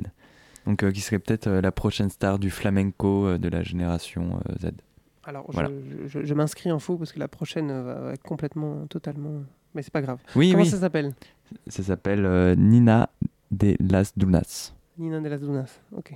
Donc, 0.66 0.90
qui 0.92 1.02
serait 1.02 1.20
peut-être 1.20 1.50
la 1.50 1.72
prochaine 1.74 2.10
star 2.10 2.40
du 2.40 2.50
flamenco 2.50 3.38
de 3.38 3.50
la 3.50 3.64
génération 3.64 4.40
Z. 4.62 4.72
Alors, 5.26 5.46
je- 5.50 5.54
Voilà. 5.54 5.70
je, 6.06 6.08
je- 6.20 6.26
je 6.26 6.34
m'inscris 6.34 6.72
en 6.72 6.80
faux 6.80 6.98
parce 6.98 7.12
que 7.12 7.20
la 7.20 7.28
prochaine 7.28 7.68
va- 7.82 8.14
être 8.14 8.24
complètement, 8.24 8.86
totalement. 8.88 9.44
Mais 9.76 9.82
c'est 9.82 9.92
pas 9.92 10.02
grave. 10.02 10.20
Oui, 10.36 10.52
Comment 10.52 10.64
oui. 10.64 10.70
ça 10.70 10.78
s'appelle? 10.78 11.14
Ça 11.68 11.84
s'appelle 11.84 12.56
Nina 12.58 13.10
de 13.52 13.76
las 13.80 14.14
Dunas. 14.18 14.74
Nina 14.98 15.20
de 15.20 15.28
las 15.28 15.40
Dunas. 15.42 15.80
Ok. 15.96 16.14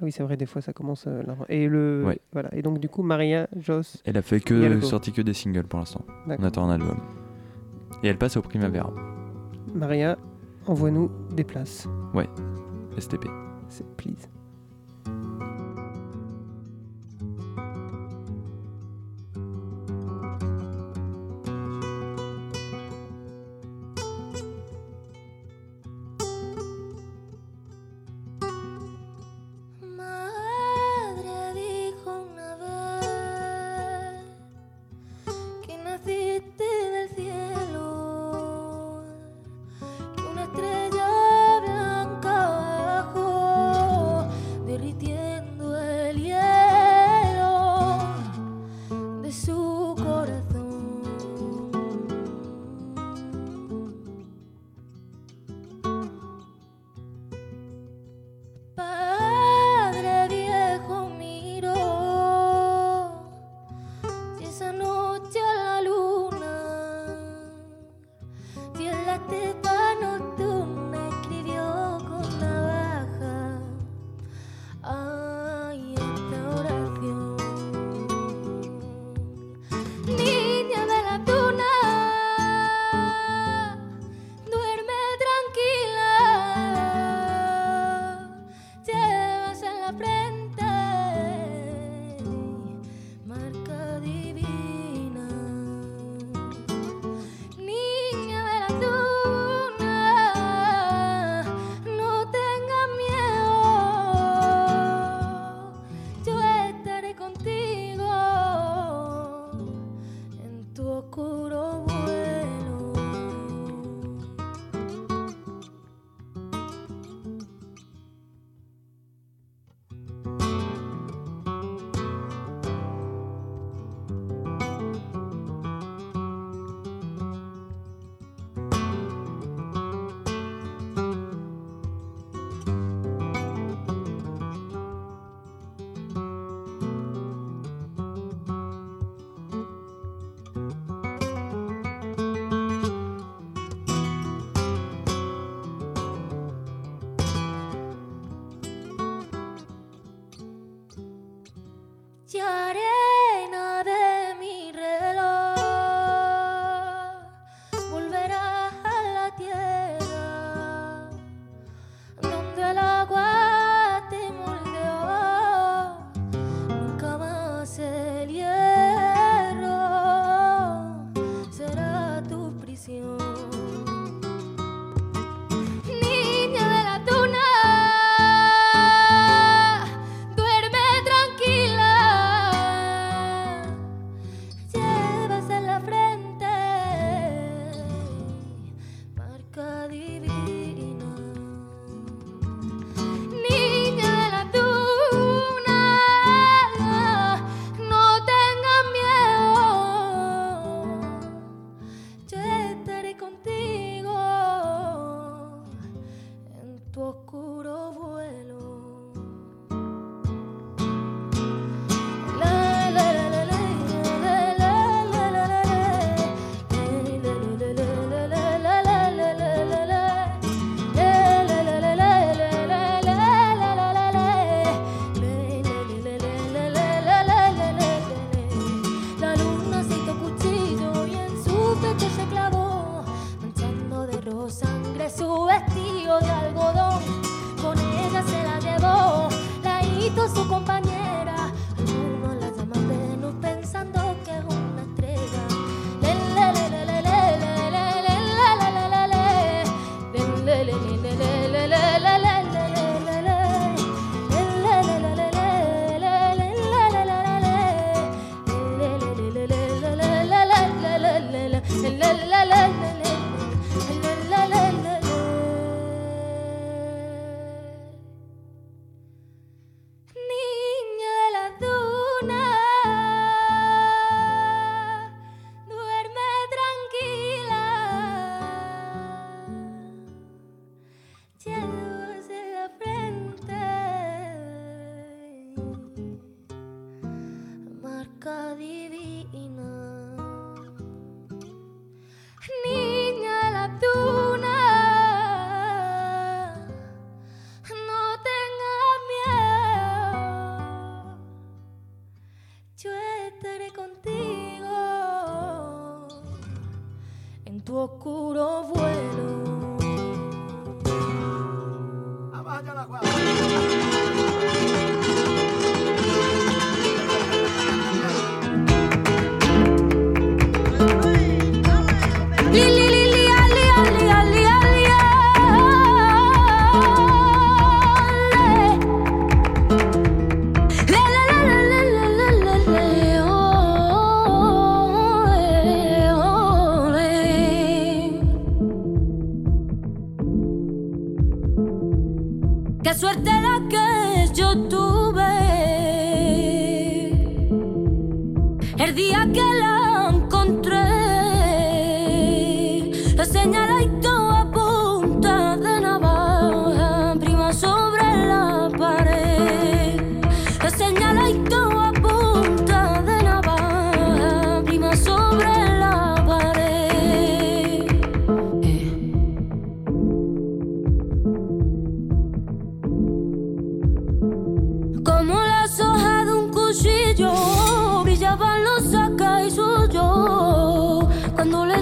Oui, 0.00 0.12
c'est 0.12 0.22
vrai, 0.22 0.36
des 0.36 0.46
fois 0.46 0.62
ça 0.62 0.72
commence. 0.72 1.06
euh, 1.06 1.22
là. 1.22 1.36
et 1.48 1.66
le. 1.68 2.04
Ouais. 2.06 2.18
Voilà. 2.32 2.54
Et 2.54 2.62
donc, 2.62 2.78
du 2.78 2.88
coup, 2.88 3.02
Maria, 3.02 3.48
Joss. 3.56 4.02
Elle 4.04 4.16
a 4.16 4.22
fait 4.22 4.40
que 4.40 4.80
sorti 4.80 5.12
que 5.12 5.22
des 5.22 5.34
singles 5.34 5.64
pour 5.66 5.78
l'instant. 5.78 6.04
On 6.26 6.42
attend 6.44 6.68
un 6.68 6.74
album. 6.74 6.98
Et 8.02 8.08
elle 8.08 8.18
passe 8.18 8.36
au 8.36 8.42
Primavera. 8.42 8.92
Maria, 9.74 10.16
envoie-nous 10.66 11.10
des 11.34 11.44
places. 11.44 11.88
Ouais. 12.14 12.28
STP. 12.98 13.26
Please. 13.96 14.28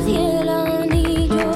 Y 0.07 0.15
el 0.15 0.49
anillo, 0.49 1.51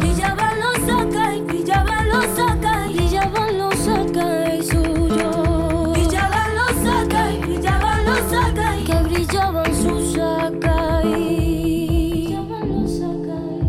brillaban 0.00 0.60
los 0.60 0.78
Sakai, 0.86 1.42
brillaban 1.42 2.08
los 2.08 2.24
Sakai, 2.36 2.92
brillaban 2.94 3.58
los 3.58 3.74
Sakai 3.74 4.62
suyos, 4.62 5.92
brillaban 5.92 6.54
los 6.54 6.74
Sakai, 6.82 7.38
brillaban 7.40 8.04
los 8.06 8.20
Sakai, 8.30 8.84
que 8.84 8.96
brillaban 9.02 9.74
sus 9.74 10.12
Sakai, 10.14 11.04
brillaban 11.12 12.68
los 12.70 12.90
Sakai. 12.98 13.60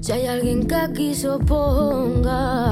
Si 0.00 0.12
hay 0.12 0.26
alguien 0.26 0.66
que 0.66 0.74
aquí 0.74 1.14
se 1.14 1.28
oponga. 1.28 2.67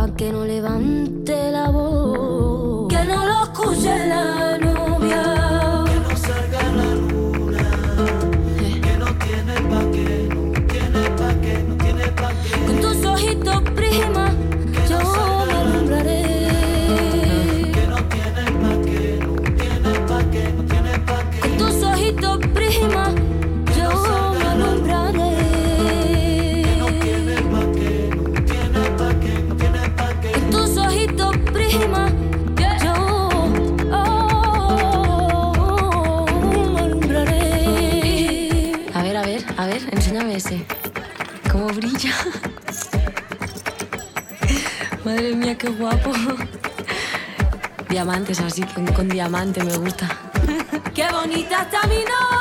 qué 45.57 45.69
guapo. 45.69 46.13
Diamantes, 47.89 48.41
así 48.41 48.63
con 48.95 49.09
diamante 49.09 49.63
me 49.63 49.77
gusta. 49.77 50.09
¡Qué 50.95 51.07
bonita 51.13 51.63
está 51.63 51.87
mi 51.87 51.97
novia! 51.97 52.36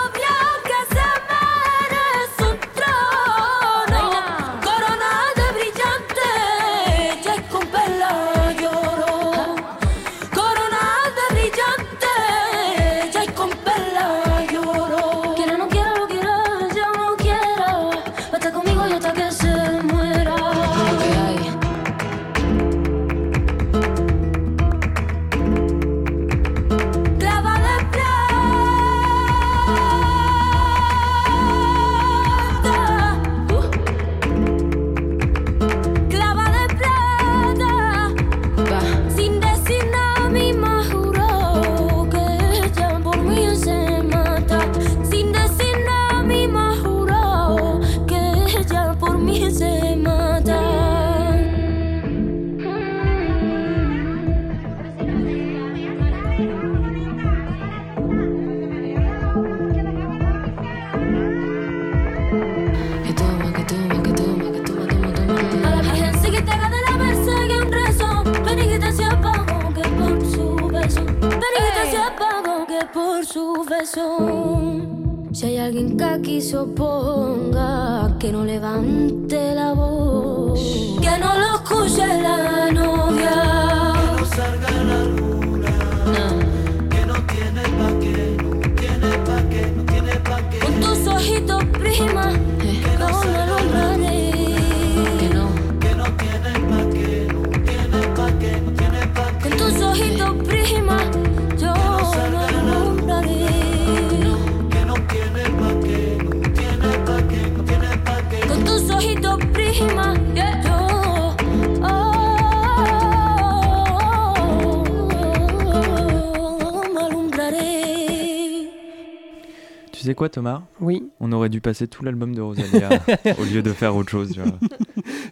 Thomas? 120.29 120.63
Oui. 120.79 121.09
On 121.19 121.31
aurait 121.31 121.49
dû 121.49 121.61
passer 121.61 121.88
tout 121.88 122.03
l'album 122.03 122.33
de 122.35 122.41
Rosalia 122.41 122.89
au 123.39 123.43
lieu 123.43 123.61
de 123.61 123.71
faire 123.71 123.95
autre 123.95 124.09
chose. 124.09 124.33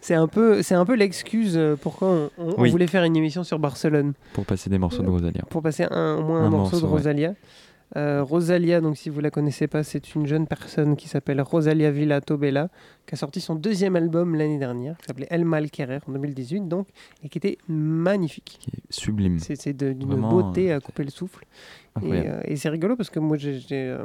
C'est 0.00 0.14
un 0.14 0.28
peu, 0.28 0.62
c'est 0.62 0.74
un 0.74 0.84
peu 0.84 0.94
l'excuse 0.94 1.56
euh, 1.56 1.76
pourquoi 1.80 2.30
on, 2.38 2.64
voulait 2.64 2.86
faire 2.86 3.04
une 3.04 3.16
émission 3.16 3.42
sur 3.42 3.58
Barcelone. 3.58 4.12
Pour 4.32 4.44
passer 4.44 4.68
des 4.68 4.78
morceaux 4.78 5.02
de 5.02 5.08
euh, 5.08 5.12
Rosalia. 5.12 5.42
Pour 5.48 5.62
passer 5.62 5.86
au 5.86 6.22
moins 6.22 6.44
un, 6.44 6.50
morceau, 6.50 6.80
de 6.80 6.84
Rosalia. 6.84 7.34
Euh, 7.96 8.22
Rosalia, 8.22 8.80
donc 8.80 8.96
si 8.96 9.08
vous 9.08 9.20
la 9.20 9.30
connaissez 9.30 9.66
pas, 9.66 9.82
c'est 9.82 10.14
une 10.14 10.26
jeune 10.26 10.46
personne 10.46 10.96
qui 10.96 11.08
s'appelle 11.08 11.40
Rosalia 11.40 11.90
Villa 11.90 12.20
Tobella, 12.20 12.68
qui 13.06 13.14
a 13.14 13.16
sorti 13.16 13.40
son 13.40 13.54
deuxième 13.54 13.96
album 13.96 14.34
l'année 14.34 14.58
dernière, 14.58 14.98
qui 14.98 15.06
s'appelait 15.06 15.28
El 15.30 15.44
Mal 15.44 15.70
Querer 15.70 16.00
en 16.08 16.12
2018, 16.12 16.68
donc, 16.68 16.88
et 17.22 17.28
qui 17.28 17.38
était 17.38 17.58
magnifique. 17.68 18.58
Qui 18.60 18.70
est 18.70 18.82
sublime. 18.90 19.38
C'est 19.38 19.72
d'une 19.72 20.20
beauté 20.20 20.72
à 20.72 20.80
couper 20.80 21.04
le 21.04 21.10
souffle. 21.10 21.44
Et 22.02 22.56
c'est 22.56 22.68
rigolo 22.68 22.96
parce 22.96 23.10
que 23.10 23.20
moi, 23.20 23.36
j'ai 23.36 23.96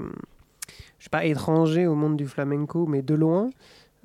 je 0.99 1.03
suis 1.03 1.09
pas 1.09 1.25
étranger 1.25 1.87
au 1.87 1.95
monde 1.95 2.17
du 2.17 2.27
flamenco, 2.27 2.85
mais 2.85 3.01
de 3.01 3.15
loin. 3.15 3.49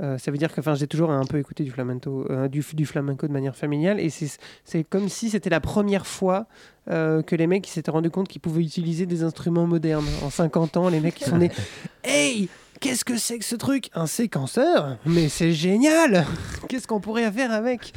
Euh, 0.00 0.18
ça 0.18 0.32
veut 0.32 0.38
dire 0.38 0.52
que 0.52 0.60
j'ai 0.74 0.88
toujours 0.88 1.10
un 1.10 1.24
peu 1.24 1.38
écouté 1.38 1.62
du 1.62 1.70
flamenco, 1.70 2.26
euh, 2.28 2.48
du, 2.48 2.64
du 2.72 2.84
flamenco 2.84 3.28
de 3.28 3.32
manière 3.32 3.54
familiale 3.54 4.00
et 4.00 4.10
c'est 4.10 4.82
comme 4.82 5.08
si 5.08 5.30
c'était 5.30 5.50
la 5.50 5.60
première 5.60 6.04
fois 6.04 6.46
euh, 6.90 7.22
que 7.22 7.36
les 7.36 7.46
mecs 7.46 7.68
s'étaient 7.68 7.92
rendus 7.92 8.10
compte 8.10 8.26
qu'ils 8.26 8.40
pouvaient 8.40 8.62
utiliser 8.62 9.06
des 9.06 9.22
instruments 9.22 9.68
modernes. 9.68 10.06
En 10.24 10.30
50 10.30 10.76
ans, 10.78 10.88
les 10.88 10.98
mecs 10.98 11.22
sont 11.22 11.38
nés 11.38 11.52
Hey 12.04 12.48
Qu'est-ce 12.80 13.04
que 13.04 13.16
c'est 13.16 13.38
que 13.38 13.44
ce 13.44 13.54
truc? 13.54 13.88
Un 13.94 14.08
séquenceur? 14.08 14.98
Mais 15.06 15.28
c'est 15.28 15.52
génial 15.52 16.26
Qu'est-ce 16.68 16.88
qu'on 16.88 17.00
pourrait 17.00 17.30
faire 17.30 17.52
avec? 17.52 17.92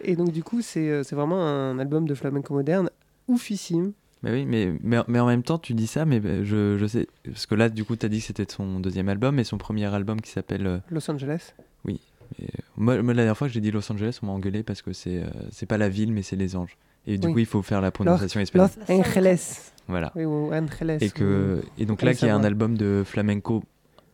Et 0.00 0.16
donc 0.16 0.32
du 0.32 0.42
coup 0.42 0.62
c'est 0.62 1.04
c'est 1.04 1.14
vraiment 1.14 1.46
un 1.46 1.78
album 1.78 2.08
de 2.08 2.14
flamenco 2.14 2.54
moderne 2.54 2.88
oufissime. 3.28 3.92
Mais 4.22 4.30
oui, 4.32 4.44
mais, 4.46 4.72
mais, 4.82 4.98
mais 5.08 5.18
en 5.18 5.26
même 5.26 5.42
temps, 5.42 5.58
tu 5.58 5.74
dis 5.74 5.86
ça, 5.88 6.04
mais 6.04 6.20
bah, 6.20 6.44
je, 6.44 6.76
je 6.78 6.86
sais. 6.86 7.08
Parce 7.24 7.46
que 7.46 7.54
là, 7.56 7.68
du 7.68 7.84
coup, 7.84 7.96
tu 7.96 8.06
as 8.06 8.08
dit 8.08 8.20
que 8.20 8.24
c'était 8.26 8.46
son 8.50 8.78
deuxième 8.80 9.08
album 9.08 9.38
et 9.38 9.44
son 9.44 9.58
premier 9.58 9.86
album 9.92 10.20
qui 10.20 10.30
s'appelle. 10.30 10.66
euh, 10.66 10.78
Los 10.90 11.10
Angeles. 11.10 11.54
Oui. 11.84 12.00
Et, 12.40 12.44
euh, 12.44 12.46
moi, 12.76 13.02
moi, 13.02 13.14
la 13.14 13.22
dernière 13.22 13.36
fois 13.36 13.48
que 13.48 13.52
j'ai 13.54 13.60
dit 13.60 13.70
Los 13.72 13.90
Angeles, 13.92 14.18
on 14.22 14.26
m'a 14.26 14.32
engueulé 14.32 14.62
parce 14.62 14.80
que 14.80 14.92
c'est 14.92 15.18
euh, 15.18 15.26
c'est 15.50 15.66
pas 15.66 15.76
la 15.78 15.88
ville, 15.88 16.12
mais 16.12 16.22
c'est 16.22 16.36
les 16.36 16.54
anges. 16.56 16.76
Et 17.06 17.18
du 17.18 17.26
Oui. 17.26 17.32
coup, 17.32 17.38
il 17.40 17.46
faut 17.46 17.62
faire 17.62 17.80
la 17.80 17.90
prononciation 17.90 18.38
Los, 18.38 18.44
espagnole. 18.44 18.70
Los 18.88 18.94
Angeles. 19.00 19.72
Voilà. 19.88 20.12
Oui, 20.14 20.24
ou 20.24 20.52
Angeles. 20.52 20.98
Et, 21.00 21.10
que, 21.10 21.60
et 21.76 21.84
donc 21.84 22.02
là, 22.02 22.14
qu'il 22.14 22.28
y 22.28 22.30
a 22.30 22.36
un 22.36 22.44
album 22.44 22.76
de 22.78 23.02
flamenco 23.04 23.64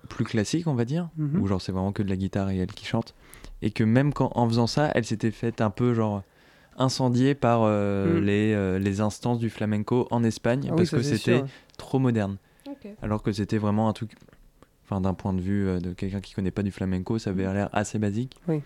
plus 0.09 0.25
classique, 0.25 0.67
on 0.67 0.75
va 0.75 0.87
dire, 0.87 1.11
Mhm. 1.19 1.43
où 1.43 1.47
genre 1.47 1.61
c'est 1.61 1.71
vraiment 1.73 1.93
que 1.93 2.03
de 2.03 2.09
la 2.09 2.17
guitare 2.17 2.49
et 2.49 2.57
elle 2.57 2.73
qui 2.73 2.87
chante. 2.87 3.15
Et 3.61 3.71
que 3.73 3.85
même 3.85 4.15
quand, 4.15 4.33
en 4.35 4.49
faisant 4.49 4.67
ça, 4.67 4.91
elle 4.95 5.05
s'était 5.05 5.31
faite 5.33 5.61
un 5.61 5.69
peu 5.69 5.93
genre 5.93 6.23
incendiée 6.79 7.35
par 7.35 7.63
euh, 7.65 8.21
Mm. 8.21 8.25
les, 8.25 8.53
euh, 8.55 8.79
les 8.79 9.01
instances 9.01 9.39
du 9.39 9.51
flamenco 9.51 10.07
en 10.11 10.23
Espagne 10.25 10.69
Ah 10.71 10.75
parce 10.77 10.91
que 10.91 11.03
c'était 11.03 11.43
trop 11.77 11.99
moderne. 11.99 12.37
Alors 13.03 13.23
que 13.23 13.33
c'était 13.33 13.59
vraiment 13.59 13.89
un 13.89 13.93
truc, 13.93 14.13
enfin 14.85 15.01
d'un 15.01 15.15
point 15.15 15.33
de 15.33 15.41
vue 15.41 15.67
euh, 15.69 15.81
de 15.81 15.93
quelqu'un 15.93 16.21
qui 16.21 16.35
connaît 16.35 16.51
pas 16.53 16.63
du 16.63 16.71
flamenco, 16.71 17.19
ça 17.19 17.31
avait 17.31 17.43
l'air 17.53 17.69
assez 17.73 17.99
basique. 17.99 18.37
Oui. 18.47 18.61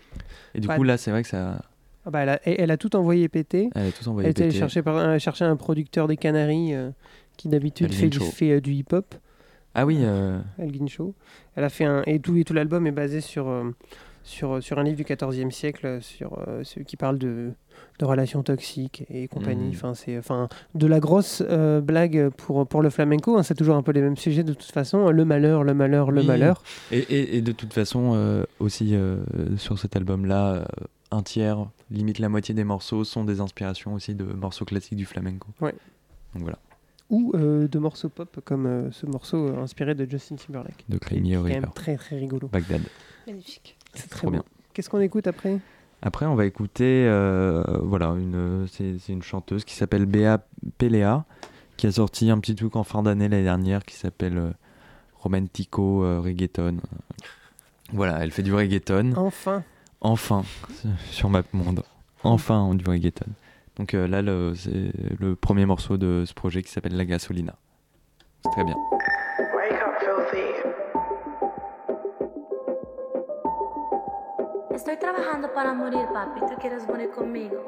Et 0.55 0.59
du 0.59 0.67
coup 0.67 0.83
là, 0.83 0.97
c'est 0.97 1.09
vrai 1.11 1.23
que 1.23 1.29
ça, 1.29 1.61
Ah 2.05 2.11
bah, 2.11 2.19
elle, 2.21 2.29
a, 2.29 2.39
elle 2.45 2.69
a 2.71 2.77
tout 2.77 2.95
envoyé 2.95 3.27
péter. 3.29 3.69
elle 3.75 3.87
a 3.87 3.91
tout 3.91 4.07
envoyé 4.07 4.27
Elle 4.29 4.35
péter. 4.35 4.51
chercher, 4.51 4.81
par, 4.83 5.19
chercher 5.19 5.45
un 5.45 5.55
producteur 5.55 6.07
des 6.07 6.17
Canaries 6.17 6.73
euh, 6.75 6.91
qui 7.37 7.47
d'habitude 7.49 7.91
fait, 7.93 8.09
du- 8.09 8.19
Shaw. 8.19 8.25
fait 8.25 8.61
du 8.61 8.73
hip-hop. 8.73 9.15
Ah 9.73 9.85
oui. 9.87 9.97
Elle 11.55 11.63
a 11.63 11.69
fait 11.69 11.85
un 11.85 12.03
et 12.05 12.19
tout 12.19 12.35
et 12.37 12.43
tout 12.43 12.53
l'album 12.53 12.85
est 12.87 12.91
basé 12.91 13.21
sur 13.21 13.51
sur 14.23 14.61
sur 14.63 14.77
un 14.79 14.83
livre 14.83 14.97
du 14.97 15.03
XIVe 15.03 15.49
siècle 15.51 15.99
sur 16.01 16.39
euh, 16.47 16.63
qui 16.85 16.95
parle 16.97 17.17
de 17.17 17.51
de 17.99 18.05
relations 18.05 18.43
toxiques 18.43 19.05
et 19.09 19.27
compagnie. 19.27 19.65
Mhm. 19.67 19.73
Enfin 19.75 19.93
c'est 19.93 20.17
enfin 20.17 20.47
de 20.75 20.87
la 20.87 20.99
grosse 20.99 21.43
euh, 21.47 21.81
blague 21.81 22.29
pour 22.29 22.65
pour 22.67 22.81
le 22.81 22.89
flamenco. 22.89 23.37
hein. 23.37 23.43
C'est 23.43 23.55
toujours 23.55 23.75
un 23.75 23.83
peu 23.83 23.91
les 23.91 24.01
mêmes 24.01 24.17
sujets 24.17 24.43
de 24.43 24.53
toute 24.53 24.71
façon. 24.71 25.09
Le 25.09 25.25
malheur, 25.25 25.63
le 25.63 25.73
malheur, 25.73 26.11
le 26.11 26.21
Oui. 26.21 26.27
malheur. 26.27 26.63
Et, 26.91 26.99
et- 26.99 27.37
et 27.37 27.41
de 27.41 27.51
toute 27.51 27.73
façon, 27.73 28.13
euh, 28.15 28.43
aussi 28.59 28.95
euh, 28.95 29.17
sur 29.57 29.77
cet 29.79 29.95
album-là, 29.95 30.65
un 31.11 31.21
tiers, 31.21 31.65
limite 31.91 32.19
la 32.19 32.29
moitié 32.29 32.55
des 32.55 32.63
morceaux 32.63 33.03
sont 33.03 33.23
des 33.23 33.39
inspirations 33.39 33.93
aussi 33.93 34.15
de 34.15 34.23
morceaux 34.23 34.65
classiques 34.65 34.97
du 34.97 35.05
flamenco. 35.05 35.47
Ouais. 35.61 35.75
Donc 36.33 36.41
voilà, 36.43 36.57
Ou 37.11 37.31
euh, 37.35 37.67
de 37.67 37.77
morceaux 37.77 38.09
pop 38.09 38.39
comme 38.43 38.65
euh, 38.65 38.91
ce 38.91 39.05
morceau 39.05 39.47
euh, 39.49 39.61
inspiré 39.61 39.93
de 39.93 40.09
Justin 40.09 40.35
Timberlake. 40.35 40.83
de 40.89 40.97
Cry 40.97 41.21
Me 41.21 41.23
qui 41.25 41.31
est 41.33 41.35
a 41.35 41.37
quand 41.37 41.43
même 41.43 41.53
River, 41.55 41.67
très 41.75 41.95
très 41.97 42.17
rigolo. 42.17 42.47
Bagdad. 42.51 42.81
Magnifique. 43.27 43.77
C'est 43.93 44.09
très 44.09 44.27
bien. 44.31 44.43
Qu'est-ce 44.73 44.89
qu'on 44.89 44.99
écoute 44.99 45.27
après? 45.27 45.59
Après, 46.05 46.25
on 46.25 46.35
va 46.35 46.45
écouter, 46.45 47.05
euh, 47.07 47.63
voilà, 47.81 48.07
une, 48.07 48.67
c'est 48.67 48.99
c'est 48.99 49.13
une 49.13 49.23
chanteuse 49.23 49.63
qui 49.63 49.73
s'appelle 49.73 50.05
Béa 50.05 50.45
Pelea, 50.77 51.23
qui 51.77 51.87
a 51.87 51.91
sorti 51.93 52.29
un 52.29 52.39
petit 52.39 52.55
truc 52.55 52.75
en 52.75 52.83
fin 52.83 53.03
d'année 53.03 53.29
l'année 53.29 53.43
dernière 53.43 53.85
qui 53.85 53.95
s'appelle 53.95 54.37
euh, 54.37 54.51
Romantico 55.15 56.03
euh, 56.03 56.19
Reggaeton. 56.19 56.77
Voilà, 57.93 58.19
elle 58.21 58.31
fait 58.31 58.43
du 58.43 58.53
reggaeton. 58.53 59.13
Enfin. 59.15 59.63
Enfin, 60.01 60.43
sur 61.11 61.29
MapMonde. 61.29 61.83
Enfin, 62.23 62.75
du 62.75 62.83
reggaeton. 62.85 63.31
Donc 63.77 63.93
là, 63.93 64.21
le- 64.21 64.53
c'est 64.55 64.91
le 65.19 65.35
premier 65.37 65.65
morceau 65.65 65.95
de 65.97 66.25
ce 66.27 66.33
projet 66.33 66.61
qui 66.63 66.71
s'appelle 66.71 66.97
La 66.97 67.05
Gasolina. 67.05 67.55
C'est 68.43 68.51
très 68.51 68.63
bien. 68.65 68.75
Estoy 74.93 75.09
trabajando 75.09 75.51
para 75.55 75.73
morir, 75.73 76.05
papi. 76.13 76.39
¿Tú 76.41 76.55
quieres 76.61 76.87
morir 76.87 77.09
conmigo? 77.09 77.65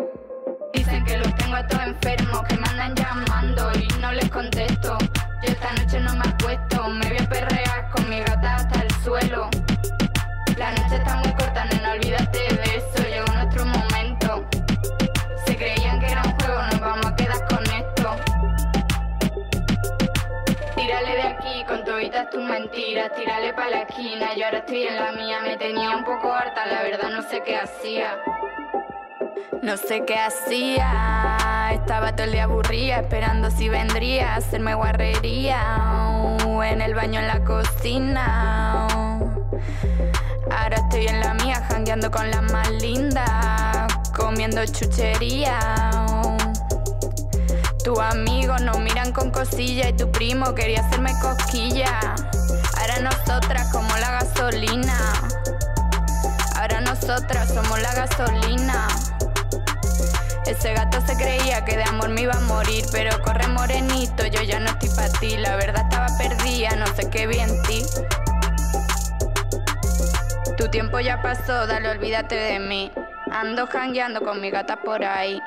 Dicen 0.75 1.03
que 1.05 1.17
los 1.17 1.33
tengo 1.33 1.55
a 1.55 1.65
todos 1.65 1.81
enfermos, 1.88 2.43
que 2.43 2.55
me 2.55 2.67
andan 2.67 2.93
llamando 2.93 3.71
y 3.79 3.88
no 3.99 4.11
les 4.11 4.29
contesto. 4.29 4.95
Yo 5.41 5.51
esta 5.51 5.73
noche 5.73 5.99
no 6.01 6.15
me 6.17 6.29
acuesto, 6.29 6.88
me 6.88 7.09
voy 7.09 7.17
a 7.17 7.27
perrear 7.27 7.89
con 7.89 8.07
mi 8.07 8.19
gata 8.19 8.57
hasta 8.57 8.79
el 8.79 8.91
suelo. 9.03 9.49
La 10.55 10.69
noche 10.73 10.97
está 10.97 11.15
muy 11.15 11.33
corta, 11.33 11.65
nena, 11.65 11.93
olvídate 11.93 12.38
de 12.38 12.64
tus 22.36 22.43
mentiras, 22.43 23.13
tírale 23.15 23.54
pa' 23.54 23.69
la 23.69 23.84
esquina, 23.84 24.36
yo 24.36 24.45
ahora 24.45 24.58
estoy 24.58 24.84
en 24.84 24.95
la 24.98 25.12
mía, 25.13 25.39
me 25.41 25.56
tenía 25.56 25.95
un 25.95 26.04
poco 26.04 26.34
harta, 26.34 26.65
la 26.65 26.84
verdad 26.84 27.10
no 27.10 27.21
sé 27.21 27.41
qué 27.45 27.56
hacía. 27.56 28.17
No 29.62 29.78
sé 29.78 30.04
qué 30.06 30.17
hacía, 30.17 31.69
estaba 31.71 32.13
todo 32.13 32.26
el 32.26 32.34
día 32.34 32.43
aburrida, 32.43 33.00
esperando 33.00 33.50
si 33.50 33.69
vendría 33.69 34.34
a 34.34 34.36
hacerme 34.36 34.76
guarrería. 34.76 35.62
en 36.65 36.82
el 36.82 36.93
baño, 36.93 37.21
en 37.21 37.28
la 37.28 37.39
cocina. 37.43 38.88
Ahora 40.52 40.76
estoy 40.76 41.08
en 41.08 41.21
la 41.21 41.36
mía, 41.36 41.63
jangueando 41.69 42.12
con 42.12 42.30
las 42.32 42.52
más 42.52 42.69
lindas, 42.69 43.88
comiendo 44.13 44.65
chuchería. 44.65 46.04
Tus 47.86 48.00
amigos 48.00 48.62
nos 48.62 48.80
miran 48.80 49.12
con 49.12 49.30
cosilla 49.30 49.89
y 49.89 49.93
tu 49.93 50.12
primo 50.12 50.56
quería 50.56 50.80
hacerme 50.80 51.13
cosquilla. 51.21 52.15
Ahora 52.80 53.00
nosotras 53.00 53.71
como 53.71 53.95
la 53.98 54.10
gasolina. 54.10 54.98
Ahora 56.56 56.82
nosotras 56.82 57.48
somos 57.54 57.80
la 57.80 57.93
gasolina. 57.93 58.88
Ese 60.48 60.74
gato 60.74 61.00
se 61.06 61.15
creía 61.15 61.63
que 61.63 61.78
de 61.78 61.84
amor 61.84 62.10
me 62.10 62.21
iba 62.21 62.34
a 62.34 62.39
morir, 62.39 62.86
pero 62.91 63.21
corre 63.21 63.48
morenito, 63.50 64.26
yo 64.26 64.41
ya 64.41 64.60
no 64.60 64.71
estoy 64.71 64.89
para 64.89 65.10
ti. 65.19 65.38
La 65.38 65.56
verdad 65.56 65.84
estaba 65.84 66.08
perdida, 66.17 66.76
no 66.78 66.88
sé 66.88 67.08
qué 67.12 67.28
vi 67.28 67.38
en 67.38 67.62
ti. 67.62 67.84
Tu 70.58 70.67
tiempo 70.69 71.00
ya 71.02 71.21
pasó, 71.21 71.67
dale, 71.67 71.89
olvídate 71.89 72.34
de 72.34 72.60
mí. 72.60 72.91
Ando 73.32 73.67
jangueando 73.67 74.21
con 74.21 74.41
mi 74.41 74.50
gata 74.50 74.76
por 74.78 75.04
ahí. 75.04 75.39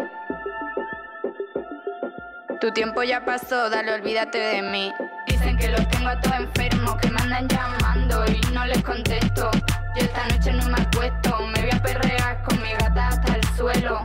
Tu 2.61 2.73
tiempo 2.73 3.05
ya 3.05 3.25
pasó, 3.25 3.71
dale, 3.71 3.93
olvídate 3.93 4.39
de 4.39 4.63
mí. 4.63 4.93
Dicen 5.29 5.57
que 5.57 5.69
los 5.69 5.87
tengo 5.91 6.09
a 6.09 6.21
todos 6.21 6.37
enfermos, 6.39 6.97
que 6.97 7.09
me 7.09 7.21
andan 7.21 7.47
llamando 7.47 8.25
y 8.27 8.41
no 8.53 8.67
les 8.67 8.83
contesto. 8.83 9.49
Yo 9.95 10.03
esta 10.03 10.27
noche 10.27 10.53
no 10.53 10.69
me 10.69 10.83
acuesto, 10.83 11.39
me 11.47 11.61
voy 11.61 11.71
a 11.71 11.81
perrear 11.81 12.43
con 12.43 12.61
mi 12.61 12.73
gata 12.73 13.09
hasta 13.09 13.37
el 13.37 13.45
suelo. 13.57 14.01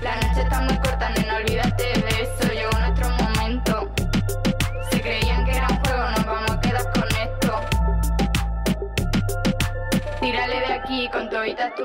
La 0.00 0.14
noche 0.14 0.42
está 0.42 0.60
muy 0.60 0.76
corta, 0.78 1.10
nena, 1.10 1.36
olvídate 1.38 1.82
de 1.82 2.09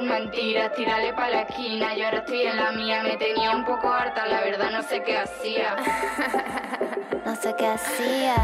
mentiras, 0.06 0.72
tírale 0.74 1.13
pa' 1.13 1.30
la 1.30 1.41
esquina, 1.41 1.96
yo 1.96 2.06
ahora 2.06 2.20
estoy 2.20 2.44
en 2.44 2.56
la 2.58 2.72
mía, 2.72 3.04
me 3.04 3.18
tenía 3.18 3.52
un 3.52 3.65
poco 3.65 3.91
harta, 3.91 4.26
la 4.28 4.41
verdad 4.41 4.72
no 4.72 4.84
sé 4.84 5.04
qué 5.04 5.18
hacía. 5.18 5.76
No 7.26 7.36
sé 7.36 7.56
qué 7.58 7.68
hacía, 7.68 8.36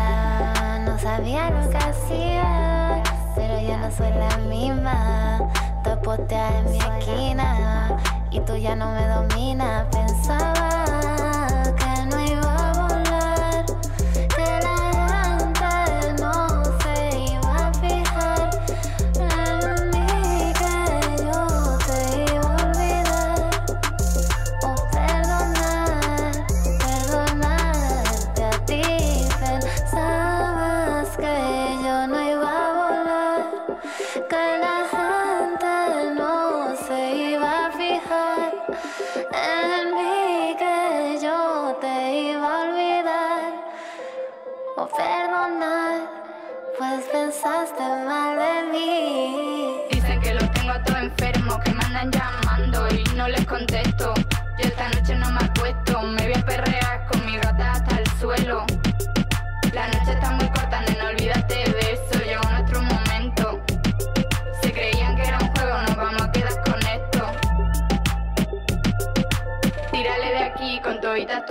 no 0.84 0.98
sabía 0.98 1.52
lo 1.52 1.70
que 1.70 1.78
hacía, 1.78 3.04
pero 3.36 3.62
ya 3.62 3.78
no 3.78 3.92
soy 3.92 4.10
la 4.10 4.38
misma. 4.38 5.40
Te 5.84 5.96
posteas 5.98 6.56
en 6.56 6.72
mi 6.72 6.80
esquina 6.80 7.96
y 8.32 8.40
tú 8.40 8.56
ya 8.58 8.76
no 8.76 8.92
me 8.92 9.08
dominas. 9.08 9.86
Pensaba 9.92 11.11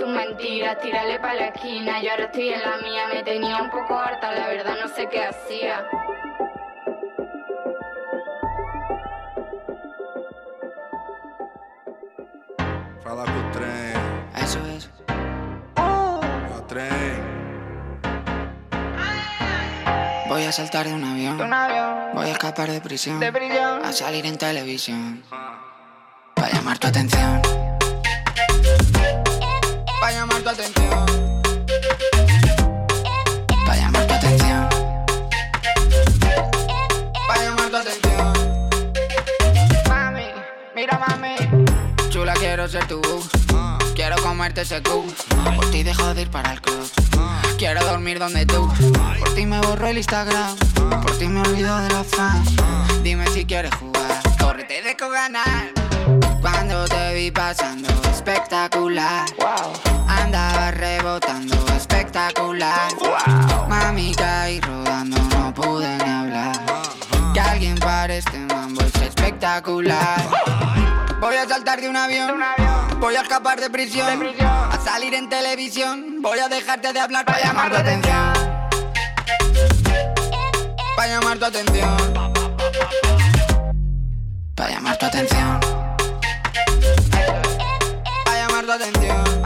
tus 0.01 0.09
mentiras, 0.09 0.79
tírale 0.79 1.19
pa' 1.19 1.35
la 1.35 1.47
esquina, 1.49 2.01
yo 2.01 2.09
ahora 2.09 2.23
estoy 2.23 2.49
en 2.49 2.61
la 2.61 2.77
mía, 2.77 3.07
me 3.13 3.21
tenía 3.21 3.61
un 3.61 3.69
poco 3.69 3.99
harta, 3.99 4.31
la 4.31 4.47
verdad 4.47 4.73
no 4.81 4.87
sé 4.87 5.07
qué 5.07 5.25
hacía. 5.25 5.85
Fala 13.03 13.25
com 13.25 13.39
o 13.39 13.51
trem. 13.51 14.01
Eso 14.43 14.59
es. 14.75 14.89
É 15.77 16.57
o 16.57 16.61
trem. 16.63 17.21
Voy 20.29 20.45
a 20.45 20.51
saltar 20.51 20.87
de 20.87 20.93
un 20.95 21.03
avión. 21.03 21.37
Voy 22.15 22.25
a 22.25 22.31
escapar 22.31 22.71
de 22.71 22.81
prisión. 22.81 23.21
A 23.85 23.91
salir 23.91 24.25
en 24.25 24.37
televisión. 24.39 25.23
Para 26.33 26.49
llamar 26.53 26.79
tu 26.79 26.87
atención. 26.87 27.60
Quiero 42.51 42.67
ser 42.67 42.85
tu 42.85 42.99
boo. 42.99 43.23
Quiero 43.95 44.21
comerte 44.21 44.61
ese 44.61 44.83
cu. 44.83 45.05
Por 45.55 45.71
ti 45.71 45.83
dejo 45.83 46.13
de 46.13 46.23
ir 46.23 46.29
para 46.29 46.51
el 46.51 46.61
club. 46.61 46.85
Quiero 47.57 47.81
dormir 47.85 48.19
donde 48.19 48.45
tú. 48.45 48.67
Por 49.19 49.33
ti 49.35 49.45
me 49.45 49.61
borro 49.61 49.87
el 49.87 49.97
Instagram. 49.97 50.57
Por 51.01 51.17
ti 51.17 51.29
me 51.29 51.39
olvido 51.39 51.77
de 51.79 51.89
los 51.91 52.07
fans. 52.07 52.49
Dime 53.03 53.25
si 53.27 53.45
quieres 53.45 53.73
jugar. 53.75 54.21
Corre, 54.37 54.65
te 54.65 54.81
dejo 54.81 55.09
ganar. 55.09 55.71
Cuando 56.41 56.83
te 56.89 57.13
vi 57.13 57.31
pasando, 57.31 57.87
espectacular. 58.11 59.29
Andaba 60.09 60.71
rebotando, 60.71 61.55
espectacular. 61.77 62.91
Mami 63.69 64.13
caí 64.13 64.59
rodando, 64.59 65.17
no 65.37 65.53
pude 65.53 65.97
ni 65.99 66.09
hablar. 66.09 66.59
Que 67.33 67.39
alguien 67.39 67.77
pare 67.77 68.17
este 68.17 68.39
mambo 68.39 68.81
es 68.81 69.01
espectacular. 69.03 70.19
Voy 71.21 71.35
a 71.35 71.47
saltar 71.47 71.79
de 71.79 71.87
un 71.87 71.95
avión, 71.95 72.41
voy 72.99 73.15
a 73.15 73.21
escapar 73.21 73.61
de 73.61 73.69
prisión, 73.69 74.27
a 74.41 74.79
salir 74.83 75.13
en 75.13 75.29
televisión, 75.29 76.19
voy 76.19 76.39
a 76.39 76.49
dejarte 76.49 76.91
de 76.91 76.99
hablar 76.99 77.25
para 77.25 77.39
llamar 77.43 77.69
tu 77.69 77.77
atención. 77.77 78.33
Para 80.95 81.07
llamar 81.09 81.37
tu 81.37 81.45
atención. 81.45 81.97
Para 84.55 84.69
llamar 84.71 84.97
tu 84.97 85.05
atención. 85.05 85.59
Para 88.25 88.37
llamar 88.37 88.65
tu 88.65 88.71
atención. 88.71 89.40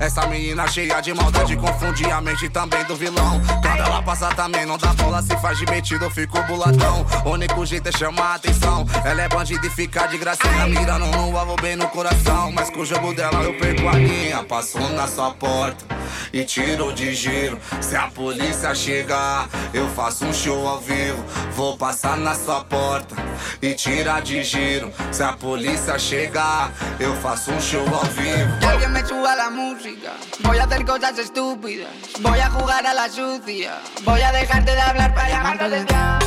Essa 0.00 0.26
menina 0.26 0.66
cheia 0.68 1.00
de 1.00 1.12
maldade 1.12 1.56
confunde 1.56 2.04
a 2.10 2.20
mente 2.20 2.48
também 2.48 2.82
do 2.84 2.96
vilão. 2.96 3.40
Quando 3.60 3.80
ela 3.80 4.02
passa 4.02 4.28
também 4.34 4.64
não 4.64 4.78
dá 4.78 4.92
bola, 4.94 5.20
se 5.22 5.36
faz 5.36 5.58
de 5.58 5.66
metido, 5.66 6.10
fico 6.10 6.42
buladão. 6.44 7.04
O 7.24 7.30
único 7.30 7.64
jeito 7.66 7.88
é 7.88 7.92
chamar 7.92 8.32
a 8.32 8.34
atenção. 8.36 8.86
Ela 9.04 9.22
é 9.22 9.28
bandida 9.28 9.66
e 9.66 9.70
fica 9.70 10.06
de 10.06 10.16
gracinha, 10.16 10.66
mirando 10.66 11.06
no 11.06 11.36
alvo 11.36 11.56
bem 11.60 11.76
no 11.76 11.88
coração. 11.88 12.50
Mas 12.52 12.70
com 12.70 12.80
o 12.80 12.86
jogo 12.86 13.12
dela 13.14 13.42
eu 13.42 13.54
perco 13.58 13.86
a 13.88 13.92
linha. 13.92 14.42
Passo 14.44 14.78
na 14.78 15.06
sua 15.06 15.32
porta 15.32 15.84
e 16.32 16.44
tiro 16.44 16.92
de 16.92 17.14
giro. 17.14 17.58
Se 17.80 17.96
a 17.96 18.08
polícia 18.08 18.74
chegar, 18.74 19.48
eu 19.74 19.88
faço 19.90 20.24
um 20.24 20.32
show 20.32 20.66
ao 20.66 20.80
vivo. 20.80 21.22
Vou 21.52 21.76
passar 21.76 22.16
na 22.16 22.34
sua 22.34 22.64
porta 22.64 23.14
y 23.62 23.74
tira 23.74 24.20
de 24.20 24.42
giro. 24.42 24.92
Se 25.10 25.22
a 25.22 25.32
polícia 25.32 25.98
chegar, 25.98 26.70
eu 26.98 27.14
faço 27.16 27.52
um 27.52 27.60
show 27.60 27.86
ao 27.86 28.02
vivo. 28.02 28.05
Que 28.14 28.66
alguien 28.66 28.92
me 28.92 29.04
suba 29.04 29.34
la 29.34 29.50
música. 29.50 30.12
Voy 30.40 30.58
a 30.58 30.64
hacer 30.64 30.84
cosas 30.84 31.18
estúpidas. 31.18 31.88
Voy 32.20 32.38
a 32.38 32.48
jugar 32.50 32.86
a 32.86 32.94
la 32.94 33.08
sucia. 33.08 33.78
Voy 34.04 34.20
a 34.20 34.30
dejarte 34.30 34.70
de 34.72 34.80
hablar 34.80 35.12
para 35.12 35.28
llamar 35.28 35.58
tu 35.58 35.64
atención. 35.64 36.18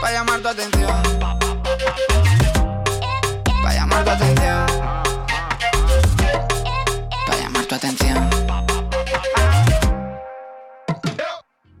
Para 0.00 0.12
llamar 0.12 0.40
tu 0.40 0.48
atención. 0.48 1.02
Para 3.62 3.74
llamar 3.74 4.04
tu 4.04 4.10
atención. 4.10 4.66
Para 7.26 7.40
llamar 7.40 7.64
tu 7.64 7.74
atención. 7.74 8.45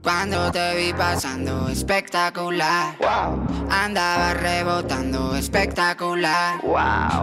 Cuando 0.06 0.52
te 0.52 0.76
vi 0.76 0.92
pasando 0.92 1.68
espectacular. 1.68 2.94
Andaba 3.68 4.34
rebotando 4.34 5.34
espectacular. 5.34 6.60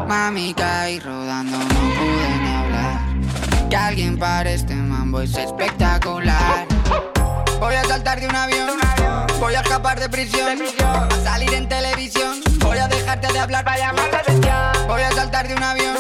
Mami 0.06 0.54
caí 0.54 1.00
rodando, 1.00 1.60
no 1.60 1.66
pude 1.66 2.28
ni 2.42 2.54
hablar. 2.54 3.70
Que 3.70 3.78
alguien 3.78 4.20
pare 4.20 4.56
este 4.56 4.76
mambo 4.76 5.22
es 5.22 5.34
espectacular. 5.38 6.68
Voy 7.58 7.74
a 7.74 7.86
saltar 7.86 8.20
de 8.20 8.28
un 8.28 8.36
avión. 8.36 8.72
Voy 9.40 9.56
a 9.56 9.62
escapar 9.62 9.98
de 9.98 10.10
prisión. 10.10 10.60
A 10.84 11.24
salir 11.24 11.54
en 11.54 11.70
televisión. 11.70 12.42
Voy 12.60 12.80
a 12.80 12.90
dejarte 12.90 13.32
de 13.32 13.40
hablar 13.40 13.64
para 13.64 13.78
llamar 13.78 14.10
la 14.12 14.18
atención. 14.18 14.88
Voy 14.90 15.02
a 15.04 15.12
saltar 15.14 15.48
de 15.48 15.56
un 15.56 15.64
avión. 15.64 15.96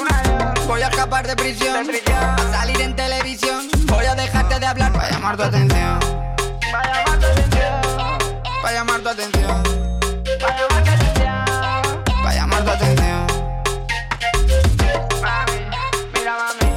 Voy 0.67 0.81
a 0.81 0.89
escapar 0.89 1.25
de 1.27 1.35
prisión. 1.37 1.87
A 2.13 2.51
salir 2.51 2.81
en 2.81 2.93
televisión. 2.93 3.69
Voy 3.85 4.05
a 4.05 4.15
dejarte 4.15 4.59
de 4.59 4.65
hablar 4.65 4.91
para 4.91 5.11
llamar 5.11 5.37
tu 5.37 5.43
atención. 5.43 6.22
Para 6.73 6.89
llamar 6.89 7.19
tu 7.19 7.25
atención. 7.27 7.81
Para 8.61 8.73
llamar 8.73 8.99
tu 9.01 9.09
atención. 9.09 9.63
Para 10.41 10.55
llamar 10.57 10.83
tu 10.83 10.89
atención. 10.91 11.45
Para 12.23 12.33
llamar 12.35 12.61
tu 12.63 12.69
atención. 12.71 13.27
Mami, 15.21 15.57
mira 16.13 16.33
mami. 16.41 16.67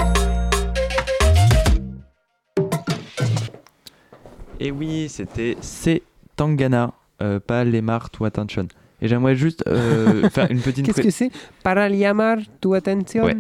Et 4.61 4.71
oui, 4.71 5.09
c'était 5.09 5.57
C. 5.61 6.03
Tangana, 6.37 6.93
euh, 7.23 7.41
pas 7.41 7.65
Lemar 7.65 8.11
to 8.11 8.25
Attention. 8.27 8.69
Et 9.01 9.09
j'aimerais 9.09 9.37
juste 9.37 9.65
euh, 9.67 10.29
faire 10.35 10.51
une 10.51 10.61
petite. 10.61 10.85
Qu'est-ce 10.87 11.01
que 11.03 11.11
c'est? 11.11 11.31
Para 11.63 11.89
llamar 11.89 12.39
tu 12.61 12.75
atención 12.75 13.25
Ouais, 13.25 13.37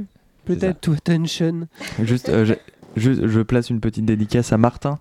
Peut-être 0.46 0.80
tu 0.80 0.92
attention. 0.92 1.66
Juste, 2.02 2.28
euh, 2.28 2.44
je, 2.44 2.54
je- 2.96 3.26
je 3.28 3.40
place 3.40 3.68
une 3.70 3.80
petite 3.80 4.04
dédicace 4.06 4.52
à 4.52 4.58
Martin 4.58 4.98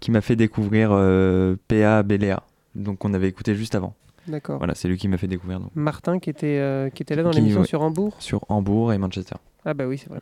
qui 0.00 0.10
m'a 0.10 0.20
fait 0.20 0.36
découvrir 0.36 0.90
euh, 0.92 1.56
PA 1.68 2.02
Beléa, 2.02 2.42
donc 2.74 3.04
on 3.04 3.14
avait 3.14 3.28
écouté 3.28 3.54
juste 3.54 3.74
avant. 3.74 3.94
D'accord. 4.26 4.58
Voilà, 4.58 4.74
c'est 4.74 4.88
lui 4.88 4.98
qui 4.98 5.08
m'a 5.08 5.16
fait 5.16 5.26
découvrir 5.26 5.58
donc, 5.60 5.70
Martin 5.74 6.18
qui 6.18 6.28
était, 6.30 6.58
euh, 6.58 6.90
qui 6.90 7.02
était 7.02 7.16
là 7.16 7.22
dans 7.22 7.30
l'émission 7.30 7.60
ouais. 7.60 7.66
sur 7.66 7.82
Hambourg. 7.82 8.14
sur 8.18 8.44
Hambourg 8.50 8.92
et 8.92 8.98
Manchester. 8.98 9.36
Ah 9.64 9.74
bah 9.74 9.86
oui, 9.86 9.98
c'est 9.98 10.10
vrai. 10.10 10.20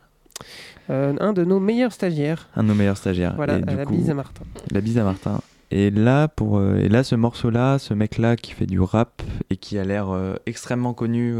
Euh, 0.89 1.13
un 1.19 1.33
de 1.33 1.43
nos 1.43 1.59
meilleurs 1.59 1.91
stagiaires. 1.91 2.47
Un 2.55 2.63
de 2.63 2.69
nos 2.69 2.75
meilleurs 2.75 2.97
stagiaires. 2.97 3.35
Voilà, 3.35 3.57
Et 3.57 3.61
du 3.61 3.75
la 3.75 3.85
coup- 3.85 3.93
bise 3.93 4.09
à 4.09 4.13
Martin. 4.13 4.43
La 4.71 4.81
bise 4.81 4.97
à 4.97 5.03
Martin. 5.03 5.41
Et 5.71 5.89
là, 5.89 6.29
pour, 6.29 6.57
euh, 6.57 6.77
et 6.77 6.87
là 6.87 7.03
ce 7.03 7.15
morceau-là, 7.15 7.79
ce 7.79 7.93
mec-là 7.93 8.37
qui 8.37 8.53
fait 8.53 8.65
du 8.65 8.79
rap 8.79 9.21
et 9.49 9.57
qui 9.57 9.77
a 9.77 9.83
l'air 9.83 10.07
extrêmement 10.45 10.93
connu 10.93 11.35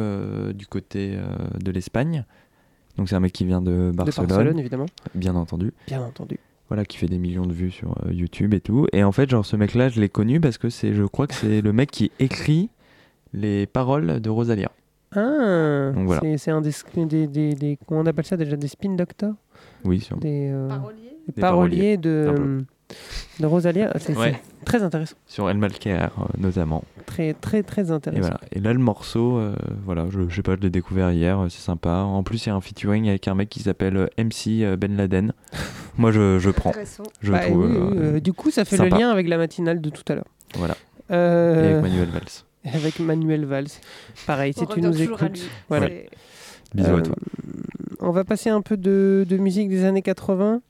du 0.54 0.68
côté 0.68 1.18
de 1.64 1.72
l'Espagne. 1.72 2.26
Donc 2.98 3.08
c'est 3.08 3.16
un 3.16 3.20
mec 3.22 3.32
qui 3.32 3.46
vient 3.46 3.62
de 3.62 3.92
Barcelone. 3.94 4.28
Barcelone, 4.28 4.60
évidemment. 4.60 4.88
Bien 5.16 5.36
entendu. 5.36 5.72
Bien 5.88 6.02
entendu. 6.02 6.40
Voilà, 6.70 6.84
qui 6.86 6.98
fait 6.98 7.08
des 7.08 7.18
millions 7.18 7.46
de 7.46 7.54
vues 7.54 7.72
sur 7.72 7.92
euh, 8.06 8.12
YouTube 8.14 8.54
et 8.54 8.60
tout. 8.60 8.88
Et 8.92 9.04
en 9.04 9.12
fait, 9.14 9.30
genre 9.30 9.46
ce 9.46 9.56
mec-là, 9.56 9.88
je 9.90 10.02
l'ai 10.02 10.10
connu 10.10 10.42
parce 10.42 10.58
que 10.58 10.70
c'est, 10.70 10.94
je 10.94 11.04
crois 11.04 11.26
que 11.28 11.34
c'est 11.34 11.62
le 11.62 11.72
mec 11.74 11.90
qui 11.92 12.12
écrit 12.20 12.70
les 13.34 13.66
paroles 13.66 14.20
de 14.20 14.30
Rosalia. 14.30 14.70
Ah, 15.16 15.92
Donc 15.96 16.06
voilà. 16.08 16.20
c'est- 16.22 16.38
c'est 16.38 16.52
un 16.52 16.60
des, 16.60 16.72
des, 17.06 17.28
des, 17.28 17.54
des- 17.56 17.78
Comment 17.88 18.02
on 18.02 18.06
appelle 18.06 18.26
ça 18.26 18.36
déjà 18.36 18.58
Des 18.58 18.68
spin 18.68 18.96
doctors? 18.96 19.34
Oui, 19.86 20.02
sûrement. 20.02 20.20
Des, 20.22 20.50
euh, 20.52 20.68
Paroliers 20.68 21.18
des 21.28 21.34
Des 21.34 21.42
paroliers 21.42 21.98
paroliers, 21.98 21.98
de. 21.98 22.66
De 23.40 23.46
Rosalia. 23.46 23.92
Ah, 23.94 24.00
C'est 24.00 24.16
Ouais. 24.18 24.40
très 24.66 24.84
intéressant. 24.84 25.16
Sur 25.28 25.50
El 25.50 25.58
Malquer, 25.58 25.94
euh, 25.94 26.08
notamment. 26.38 26.84
Très, 27.06 27.34
très, 27.34 27.64
très 27.64 27.88
Et 27.88 27.92
intéressant. 27.92 28.22
voilà. 28.22 28.40
Et 28.52 28.60
là, 28.60 28.74
le 28.74 28.80
morceau, 28.80 29.38
euh, 29.38 29.56
voilà, 29.86 30.06
je, 30.10 30.22
je 30.30 30.36
sais 30.36 30.42
pas, 30.42 30.56
je 30.56 30.62
l'ai 30.62 30.70
découvert 30.70 31.12
hier, 31.12 31.40
euh, 31.40 31.50
c'est 31.50 31.62
sympa. 31.62 31.90
En 32.00 32.24
plus, 32.24 32.46
il 32.46 32.50
y 32.50 32.52
a 32.52 32.56
un 32.56 32.62
featuring 32.62 33.08
avec 33.10 33.28
un 33.28 33.36
mec 33.36 33.50
qui 33.50 33.62
s'appelle 33.62 33.98
euh, 33.98 34.08
MC 34.18 34.64
euh, 34.64 34.76
Ben 34.78 34.96
Laden. 34.96 35.34
Moi, 35.98 36.12
je, 36.12 36.40
je 36.40 36.50
prends. 36.50 36.70
Intéressant. 36.72 37.04
Je 37.22 37.32
Bah, 37.32 37.40
trouve. 37.40 37.66
oui, 37.66 37.76
euh, 37.76 37.90
oui, 37.92 37.98
euh, 38.00 38.20
du 38.20 38.34
coup, 38.34 38.52
ça 38.52 38.66
fait 38.66 38.78
sympa. 38.78 38.96
le 38.96 39.02
lien 39.02 39.10
avec 39.10 39.28
la 39.28 39.38
matinale 39.38 39.82
de 39.82 39.90
tout 39.90 40.04
à 40.10 40.16
l'heure. 40.16 40.28
Voilà. 40.56 40.76
Euh, 41.12 41.64
Et 41.64 41.74
avec 41.74 41.82
Manuel 41.84 42.10
Valls. 42.10 42.24
Avec 42.74 43.00
Manuel 43.00 43.46
Valls. 43.46 43.68
Pareil, 44.26 44.52
si 44.54 44.64
On 44.64 44.66
tu 44.66 44.82
nous 44.82 45.02
écoutes. 45.02 45.40
Voilà. 45.70 45.88
Bisous 46.76 46.90
Euh, 46.90 46.98
à 46.98 47.02
toi. 47.02 47.16
On 48.02 48.12
va 48.12 48.26
passer 48.26 48.50
un 48.50 48.62
peu 48.62 48.76
de, 48.76 49.26
de 49.28 49.38
musique 49.38 49.70
des 49.70 49.86
années 49.86 50.02
80 50.02 50.62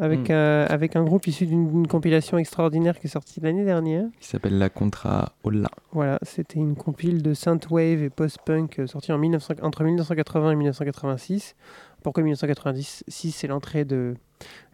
avec, 0.00 0.28
Mm. 0.28 0.32
un, 0.32 0.64
avec 0.64 0.96
un 0.96 1.04
groupe 1.04 1.26
issu 1.26 1.46
d'une 1.46 1.86
compilation 1.86 2.38
extraordinaire 2.38 2.98
qui 2.98 3.06
est 3.06 3.10
sortie 3.10 3.40
l'année 3.40 3.64
dernière. 3.64 4.06
Qui 4.18 4.28
s'appelle 4.28 4.58
La 4.58 4.68
Contra 4.70 5.32
Olla. 5.44 5.68
Voilà, 5.92 6.18
c'était 6.22 6.58
une 6.58 6.74
compile 6.74 7.22
de 7.22 7.34
synthwave 7.34 8.02
et 8.02 8.10
post-punk 8.10 8.78
euh, 8.80 8.86
sortie 8.86 9.12
en 9.12 9.18
1900 9.18 9.54
entre 9.62 9.84
1980 9.84 10.52
et 10.52 10.56
1986. 10.56 11.54
Pourquoi 12.02 12.22
1986 12.22 13.04
C'est 13.08 13.46
l'entrée 13.46 13.84
de 13.84 14.14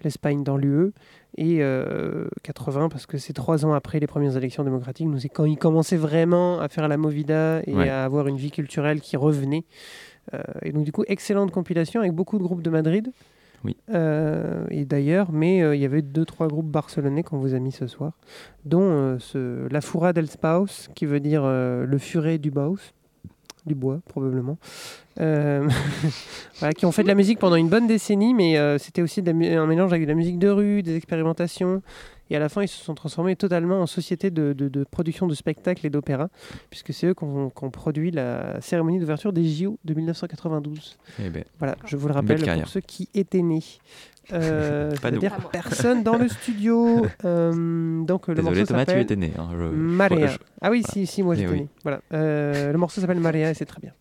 l'Espagne 0.05 0.45
dans 0.45 0.57
l'UE. 0.57 0.93
Et 1.39 1.59
euh, 1.61 2.29
80 2.45 2.89
parce 2.89 3.05
que 3.05 3.19
c'est 3.19 3.33
trois 3.33 3.67
ans 3.67 3.73
après 3.75 3.99
les 4.01 4.07
premières 4.07 4.37
élections 4.37 4.65
démocratiques. 4.65 5.09
C'est 5.19 5.29
quand 5.29 5.45
ils 5.45 5.59
commençaient 5.59 5.97
vraiment 5.99 6.61
à 6.61 6.69
faire 6.69 6.89
la 6.89 6.97
movida 6.97 7.61
et 7.67 7.75
Ouais. 7.75 7.89
à 7.91 8.05
avoir 8.05 8.27
une 8.29 8.37
vie 8.37 8.51
culturelle 8.51 9.01
qui 9.01 9.17
revenait. 9.17 9.65
Euh, 10.35 10.43
et 10.63 10.73
donc 10.73 10.85
du 10.85 10.93
coup, 10.93 11.05
excellente 11.09 11.51
compilation 11.51 12.01
avec 12.01 12.13
beaucoup 12.13 12.39
de 12.39 12.43
groupes 12.43 12.63
de 12.63 12.71
Madrid. 12.71 13.13
Oui. 13.65 13.77
Euh, 13.91 14.65
et 14.71 14.85
d'ailleurs, 14.85 15.33
mais 15.33 15.63
euh, 15.63 15.75
il 15.75 15.81
y 15.81 15.85
avait 15.85 16.03
deux 16.03 16.25
trois 16.25 16.49
groupes 16.49 16.71
barcelonais 16.71 17.23
qu'on 17.23 17.39
vous 17.39 17.55
a 17.55 17.59
mis 17.59 17.73
ce 17.73 17.87
soir, 17.87 18.13
dont 18.65 19.19
euh, 19.35 19.69
La 19.71 19.81
Fura 19.81 20.13
del 20.13 20.29
Spaus, 20.29 20.89
qui 20.95 21.07
veut 21.07 21.21
dire 21.21 21.45
le 21.47 21.99
furet 21.99 22.39
du 22.39 22.51
Baus, 22.51 22.95
du 23.65 23.75
bois 23.75 24.01
probablement, 24.09 24.59
qui 25.17 26.87
ont 26.87 26.93
fait 26.93 27.03
de 27.03 27.09
la 27.09 27.15
musique 27.15 27.39
pendant 27.39 27.57
une 27.57 27.69
bonne 27.69 27.87
décennie, 27.87 28.35
mais 28.35 28.79
c'était 28.79 29.03
aussi 29.03 29.23
un 29.27 29.67
mélange 29.67 29.93
avec 29.93 30.05
de 30.05 30.09
la 30.09 30.15
musique 30.15 30.39
de 30.39 30.49
rue, 30.49 30.83
des 30.83 30.97
expérimentations. 30.97 31.83
Et 32.31 32.37
à 32.37 32.39
la 32.41 32.49
fin, 32.49 32.63
ils 32.63 32.69
se 32.69 32.83
sont 32.83 32.95
transformés 32.95 33.37
totalement 33.37 33.81
en 33.81 33.87
société 33.87 34.31
de, 34.31 34.53
de- 34.53 34.69
de 34.69 34.85
production 34.85 35.27
de 35.27 35.35
spectacles 35.35 35.87
et 35.87 35.91
d'opéra, 35.91 36.29
puisque 36.71 36.93
c'est 36.93 37.07
eux 37.07 37.15
qui 37.15 37.25
ont, 37.25 37.51
produit 37.71 38.11
la 38.11 38.61
cérémonie 38.61 38.99
d'ouverture 38.99 39.33
des 39.33 39.45
JO 39.49 39.79
de 39.85 39.95
1992. 39.95 40.99
Eh 41.21 41.31
ben, 41.31 41.45
Voilà, 41.59 41.77
je 41.87 41.97
vous 41.97 42.09
le 42.09 42.15
rappelle 42.15 42.41
pour 42.43 42.69
ceux 42.69 42.81
qui 42.81 43.09
étaient 43.15 43.43
nés. 43.43 43.63
Euh, 44.33 44.93
Pas 45.03 45.11
nous. 45.13 45.21
Moi. 45.21 45.31
personne 45.53 46.03
dans 46.03 46.17
le 46.17 46.29
studio. 46.29 47.07
Euh, 47.25 48.03
donc 48.05 48.29
le 48.29 48.35
Désolé, 48.35 48.57
morceau 48.59 48.67
Thomas, 48.73 48.85
tu 48.85 48.91
s'appelle 48.91 49.03
étais 49.03 49.17
né, 49.17 49.33
hein, 49.39 49.49
je- 49.53 49.59
je- 50.27 50.39
Ah 50.61 50.71
oui, 50.71 50.81
voilà. 50.83 50.83
si, 50.93 51.07
si, 51.07 51.23
moi 51.23 51.35
Eh 51.35 51.39
j'étais 51.41 51.53
oui. 51.53 51.61
né. 51.63 51.69
Voilà. 51.83 52.01
Euh, 52.13 52.73
le 52.73 52.79
morceau 52.79 53.01
s'appelle 53.01 53.21
Marea 53.21 53.51
et 53.51 53.55
c'est 53.55 53.65
très 53.65 53.81
bien. 53.81 53.93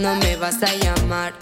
Cuándo 0.00 0.26
me 0.26 0.36
vas 0.36 0.62
a 0.62 0.74
llamar. 0.76 1.34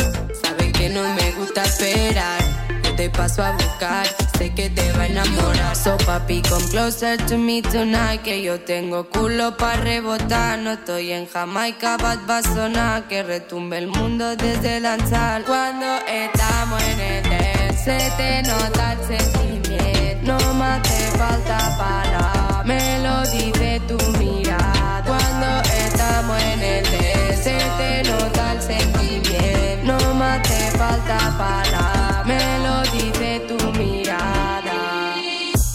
Sabe 0.42 0.72
que 0.72 0.88
no 0.88 1.02
me 1.14 1.30
gusta 1.32 1.62
esperar. 1.62 2.40
Yo 2.82 2.92
te 2.96 3.08
paso 3.08 3.44
a 3.44 3.52
buscar, 3.52 4.04
sé 4.36 4.52
que 4.52 4.68
te 4.68 4.90
va 4.94 5.02
a 5.02 5.06
enamorar. 5.06 5.76
So 5.76 5.96
papi, 5.98 6.42
come 6.42 6.66
closer 6.68 7.24
to 7.26 7.38
me 7.38 7.62
tonight. 7.62 8.20
Que 8.22 8.42
yo 8.42 8.58
tengo 8.58 9.08
culo 9.10 9.56
para 9.56 9.76
rebotar. 9.82 10.58
No 10.58 10.72
estoy 10.72 11.12
en 11.12 11.28
Jamaica, 11.28 11.98
bad 11.98 12.18
va 12.28 12.38
a 12.38 12.42
sonar. 12.42 13.06
Que 13.06 13.22
retumbe 13.22 13.78
el 13.78 13.86
mundo 13.86 14.34
desde 14.34 14.80
lanzar. 14.80 15.44
Cuando 15.44 15.86
estamos 16.08 16.82
en 16.82 17.00
el 17.00 17.22
dance, 17.30 17.84
se 17.84 18.10
te 18.16 18.42
nota 18.42 18.94
el 18.94 19.18
sentimiento. 19.18 20.36
No 20.36 20.54
más 20.54 20.82
te 20.82 21.16
falta 21.16 21.58
palabra. 21.78 22.64
Me 22.64 22.98
lo 23.04 23.22
dice 23.30 23.80
tu 23.86 23.96
mirada. 24.18 25.04
Cuando 25.06 25.62
estamos 25.70 26.42
en 26.42 26.60
el 26.60 26.97
se 27.42 27.56
te 27.78 28.02
nota 28.10 28.52
el 28.52 28.62
sentimiento. 28.62 29.84
No 29.84 30.14
más 30.14 30.42
te 30.42 30.70
falta 30.76 31.18
palabra. 31.38 32.24
Me 32.26 32.58
lo 32.64 32.82
dice 32.92 33.40
tu 33.48 33.72
mirada. 33.78 35.14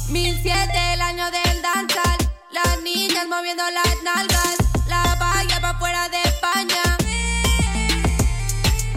1007 0.09 0.93
el 0.93 1.01
año 1.01 1.25
del 1.31 1.61
danzal. 1.61 2.17
Las 2.51 2.81
niñas 2.81 3.25
moviendo 3.27 3.63
las 3.79 3.95
nalgas. 4.03 4.57
La 4.87 5.15
valla 5.19 5.61
pa' 5.61 5.79
fuera 5.79 6.09
de 6.09 6.21
España. 6.21 6.83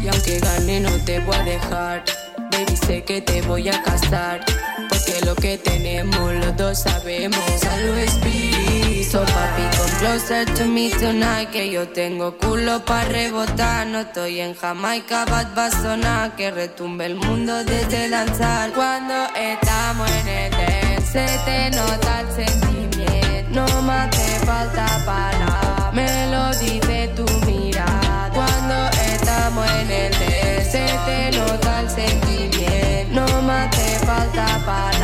Y 0.03 0.09
aunque 0.09 0.39
gane 0.39 0.81
no 0.81 0.91
te 1.05 1.19
voy 1.21 1.35
a 1.35 1.43
dejar 1.43 2.05
Baby 2.53 2.77
sé 2.77 3.03
que 3.03 3.21
te 3.21 3.43
voy 3.43 3.69
a 3.69 3.83
casar 3.83 4.45
Porque 5.07 5.25
lo 5.25 5.35
que 5.37 5.59
tenemos 5.59 6.35
los 6.35 6.57
dos 6.57 6.81
sabemos. 6.81 7.39
Always 7.65 8.15
be 8.25 9.05
So 9.05 9.21
papi 9.25 9.63
come 9.77 9.91
closer 10.01 10.45
to 10.57 10.65
me 10.65 10.91
tonight 10.91 11.51
Que 11.51 11.71
yo 11.71 11.89
tengo 11.89 12.37
culo 12.39 12.85
pa' 12.85 13.05
rebotar. 13.05 13.87
No 13.87 14.01
estoy 14.01 14.41
en 14.41 14.55
Jamaica, 14.55 15.25
bad 15.27 15.47
va 15.57 16.37
Que 16.37 16.51
retumbe 16.51 17.07
el 17.07 17.15
mundo 17.15 17.63
desde 17.65 18.09
lanzar 18.09 18.73
Cuando 18.73 19.15
estamos 19.37 20.11
en 20.11 20.29
el 20.29 20.51
dance 20.51 21.07
Se 21.13 21.27
te 21.45 21.71
nota 21.71 22.21
el 22.21 22.31
sentimiento. 22.33 23.51
No 23.51 23.83
más 23.83 24.11
te 24.11 24.45
falta 24.45 24.87
palabra 25.07 25.93
Me 25.93 26.31
lo 26.33 26.51
dice 26.59 27.09
tu 27.15 27.25
mirada. 27.47 28.31
Cuando 28.35 28.89
estamos 29.13 29.67
en 29.83 29.91
el 29.91 30.13
dance 30.13 30.71
Se 30.73 30.87
te 31.07 31.39
nota 31.39 31.81
el 31.81 31.91
sentimiento. 31.91 32.57
No 33.13 33.43
más 33.43 33.71
te 33.71 34.05
falta 34.05 34.47
palabra 34.67 34.96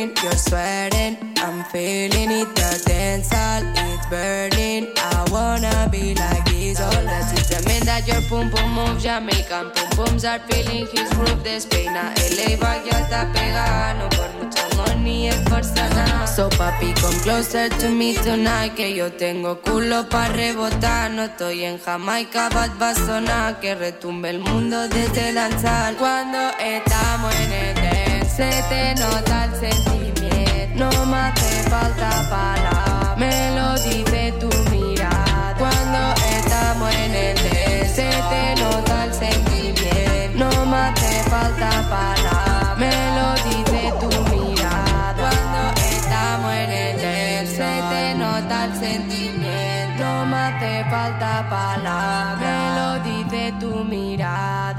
You're 0.00 0.32
sweating. 0.32 1.18
I'm 1.36 1.62
feeling 1.64 2.30
it 2.30 2.48
The 2.54 2.82
dance 2.86 3.28
is 3.28 4.06
burning. 4.08 4.88
I 4.96 5.26
wanna 5.30 5.90
be 5.92 6.14
like 6.14 6.42
this 6.46 6.80
All 6.80 6.90
the 6.90 7.62
man 7.68 7.84
that 7.84 8.08
your 8.08 8.22
pum 8.22 8.50
pum 8.50 8.72
move 8.72 8.98
Jamaican 8.98 9.70
pum 9.72 9.90
pums 9.90 10.24
are 10.24 10.38
feeling 10.48 10.86
his 10.86 11.10
groove. 11.10 11.42
Despeina 11.44 12.14
LA 12.32 12.56
va 12.56 12.80
ya 12.82 12.96
está 13.00 13.30
pegada 13.34 13.94
No 13.98 14.08
por 14.16 14.30
mucho 14.40 14.64
money 14.76 15.28
es 15.28 15.36
fuerza 15.50 15.86
nada 15.90 16.26
So 16.26 16.48
papi 16.48 16.94
come 16.94 17.20
closer 17.20 17.68
to 17.68 17.90
me 17.90 18.14
tonight 18.14 18.74
Que 18.76 18.94
yo 18.94 19.12
tengo 19.12 19.60
culo 19.60 20.08
pa' 20.08 20.28
rebotar. 20.28 21.10
No 21.10 21.24
estoy 21.24 21.64
en 21.64 21.78
Jamaica 21.78 22.48
bad 22.48 22.70
va 22.80 23.60
Que 23.60 23.74
retumbe 23.74 24.30
el 24.30 24.38
mundo 24.38 24.88
desde 24.88 25.32
lanzar 25.32 25.94
Cuando 25.96 26.38
estamos 26.58 27.34
en 27.34 27.52
el 27.52 28.09
Se 28.40 28.62
te 28.70 28.94
nota 28.94 29.44
el 29.44 29.54
sentimiento. 29.54 30.88
No 30.90 31.04
más 31.04 31.34
te 31.34 31.68
falta 31.68 32.08
palabra. 32.30 33.14
Me 33.18 33.54
lo 33.54 33.74
dice 33.80 34.32
tu 34.40 34.48
mirada. 34.70 35.54
Cuando 35.58 35.98
estamos 36.38 36.94
en 36.94 37.14
el 37.16 37.36
dance 37.36 37.88
Se 37.96 38.08
te 38.30 38.62
nota 38.62 39.04
el 39.04 39.12
sentimiento. 39.12 40.38
No 40.38 40.64
más 40.64 40.94
te 40.94 41.22
falta 41.28 41.70
palabra. 41.90 42.76
Me 42.78 42.92
lo 43.16 43.28
dice 43.46 43.92
tu 44.00 44.08
mirada. 44.34 45.14
Cuando 45.18 45.60
estamos 45.78 46.54
en 46.54 46.70
el 46.70 46.96
dance 46.96 47.56
Se 47.56 47.72
te 47.90 48.14
nota 48.14 48.64
el 48.64 48.74
sentimiento. 48.74 50.02
No 50.02 50.24
más 50.24 50.58
te 50.60 50.82
falta 50.84 51.46
palabra. 51.50 52.36
Me 52.40 52.56
lo 52.80 52.88
dice 53.04 53.52
tu 53.60 53.84
mirada 53.84 54.69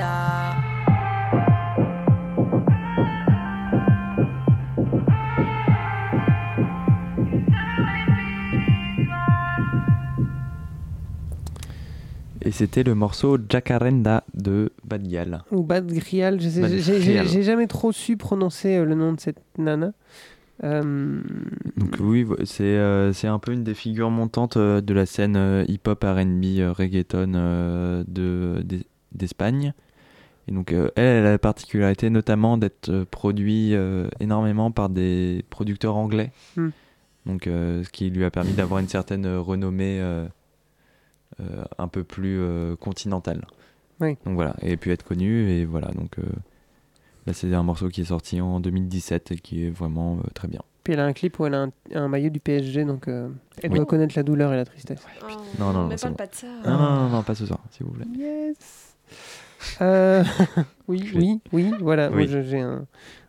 Et 12.44 12.52
c'était 12.52 12.84
le 12.84 12.96
morceau 12.96 13.38
Jacaranda 13.50 14.24
de 14.34 14.72
Bad 14.84 15.08
Gyal. 15.08 15.44
Ou 15.52 15.64
Bad 15.64 15.86
Grial, 15.92 16.42
je 16.42 16.50
sais- 16.50 16.62
Bad 16.62 16.72
j'ai- 16.72 17.44
jamais 17.44 17.68
trop 17.68 17.92
su 17.92 18.18
prononcer 18.18 18.78
euh, 18.78 18.86
le 18.86 18.96
nom 18.96 19.14
de 19.14 19.20
cette 19.20 19.42
nana. 19.58 19.94
Euh, 20.64 21.22
Donc 21.78 21.96
oui, 22.00 22.26
c'est 22.46 22.64
euh, 22.64 23.14
c'est 23.14 23.28
un 23.28 23.40
peu 23.40 23.52
une 23.52 23.64
des 23.64 23.74
figures 23.74 24.12
montantes 24.12 24.58
euh, 24.58 24.80
de 24.82 24.94
la 24.94 25.06
scène 25.08 25.66
hip-hop, 25.68 26.04
R&B, 26.04 26.44
reggaeton 26.78 28.04
de 28.08 28.62
d'Es- 28.64 28.86
d'Espagne. 29.14 29.74
Et 30.48 30.52
donc 30.52 30.72
elle, 30.72 30.92
elle 30.96 31.26
a 31.26 31.32
la 31.32 31.40
particularité 31.40 32.10
notamment 32.10 32.58
d'être 32.58 33.06
produit 33.10 33.74
euh, 33.76 34.08
énormément 34.20 34.72
par 34.72 34.90
des 34.90 35.44
producteurs 35.50 35.96
anglais. 35.96 36.32
Hmm. 36.58 36.70
Donc 37.28 37.44
ce 37.46 37.88
qui 37.90 38.10
lui 38.10 38.24
a 38.26 38.32
permis 38.32 38.54
d'avoir 38.54 38.80
une 38.80 38.88
certaine 38.88 39.28
renommée 39.28 40.00
un 41.78 41.88
peu 41.88 42.04
plus 42.04 42.40
euh, 42.40 42.76
continentale. 42.76 43.46
Oui. 44.00 44.18
Donc 44.26 44.36
voilà, 44.36 44.56
et 44.62 44.78
puis 44.78 44.92
être 44.92 45.04
connue 45.04 45.50
et 45.50 45.66
voilà 45.66 45.88
donc. 45.92 46.18
euh, 46.20 46.24
Là, 47.28 47.34
c'est 47.34 47.54
un 47.54 47.62
morceau 47.62 47.88
qui 47.90 48.02
est 48.02 48.06
sorti 48.06 48.42
en 48.42 48.60
2017 48.60 49.34
et 49.34 49.36
qui 49.36 49.68
est 49.68 49.70
vraiment 49.70 50.18
euh, 50.18 50.22
très 50.34 50.48
bien. 50.48 50.62
Puis 50.84 50.94
elle 50.94 51.00
a 51.02 51.06
un 51.06 51.14
clip 51.14 51.38
où 51.40 51.46
elle 51.46 51.54
a 51.54 51.62
un, 51.66 51.72
un 51.94 52.08
maillot 52.08 52.32
du 52.32 52.40
PSG, 52.40 52.84
donc 52.84 53.08
euh, 53.08 53.30
elle 53.62 53.70
Oui. 53.72 53.78
doit 53.78 53.86
connaître 53.86 54.14
la 54.18 54.24
douleur 54.24 54.52
et 54.54 54.56
la 54.56 54.66
tristesse. 54.66 55.06
Non, 55.60 55.68
non, 55.72 55.82
non, 55.84 55.88
mais 55.88 55.98
c'est 55.98 56.02
parle 56.08 56.14
bon. 56.14 56.18
pas 56.18 56.26
de 56.26 56.34
ça. 56.34 56.48
Non, 56.66 56.78
non, 56.80 56.96
non, 56.96 57.10
non, 57.10 57.22
pas 57.22 57.36
ce 57.36 57.46
soir, 57.46 57.60
s'il 57.70 57.86
vous 57.86 57.92
plaît. 57.92 58.08
Yes. 58.18 58.96
Euh, 59.82 60.24
oui, 60.88 61.12
oui, 61.16 61.40
oui, 61.52 61.72
voilà. 61.80 62.10
Moi, 62.10 62.20
Oui. 62.22 62.28
j'ai 62.30 62.60
un, 62.60 62.86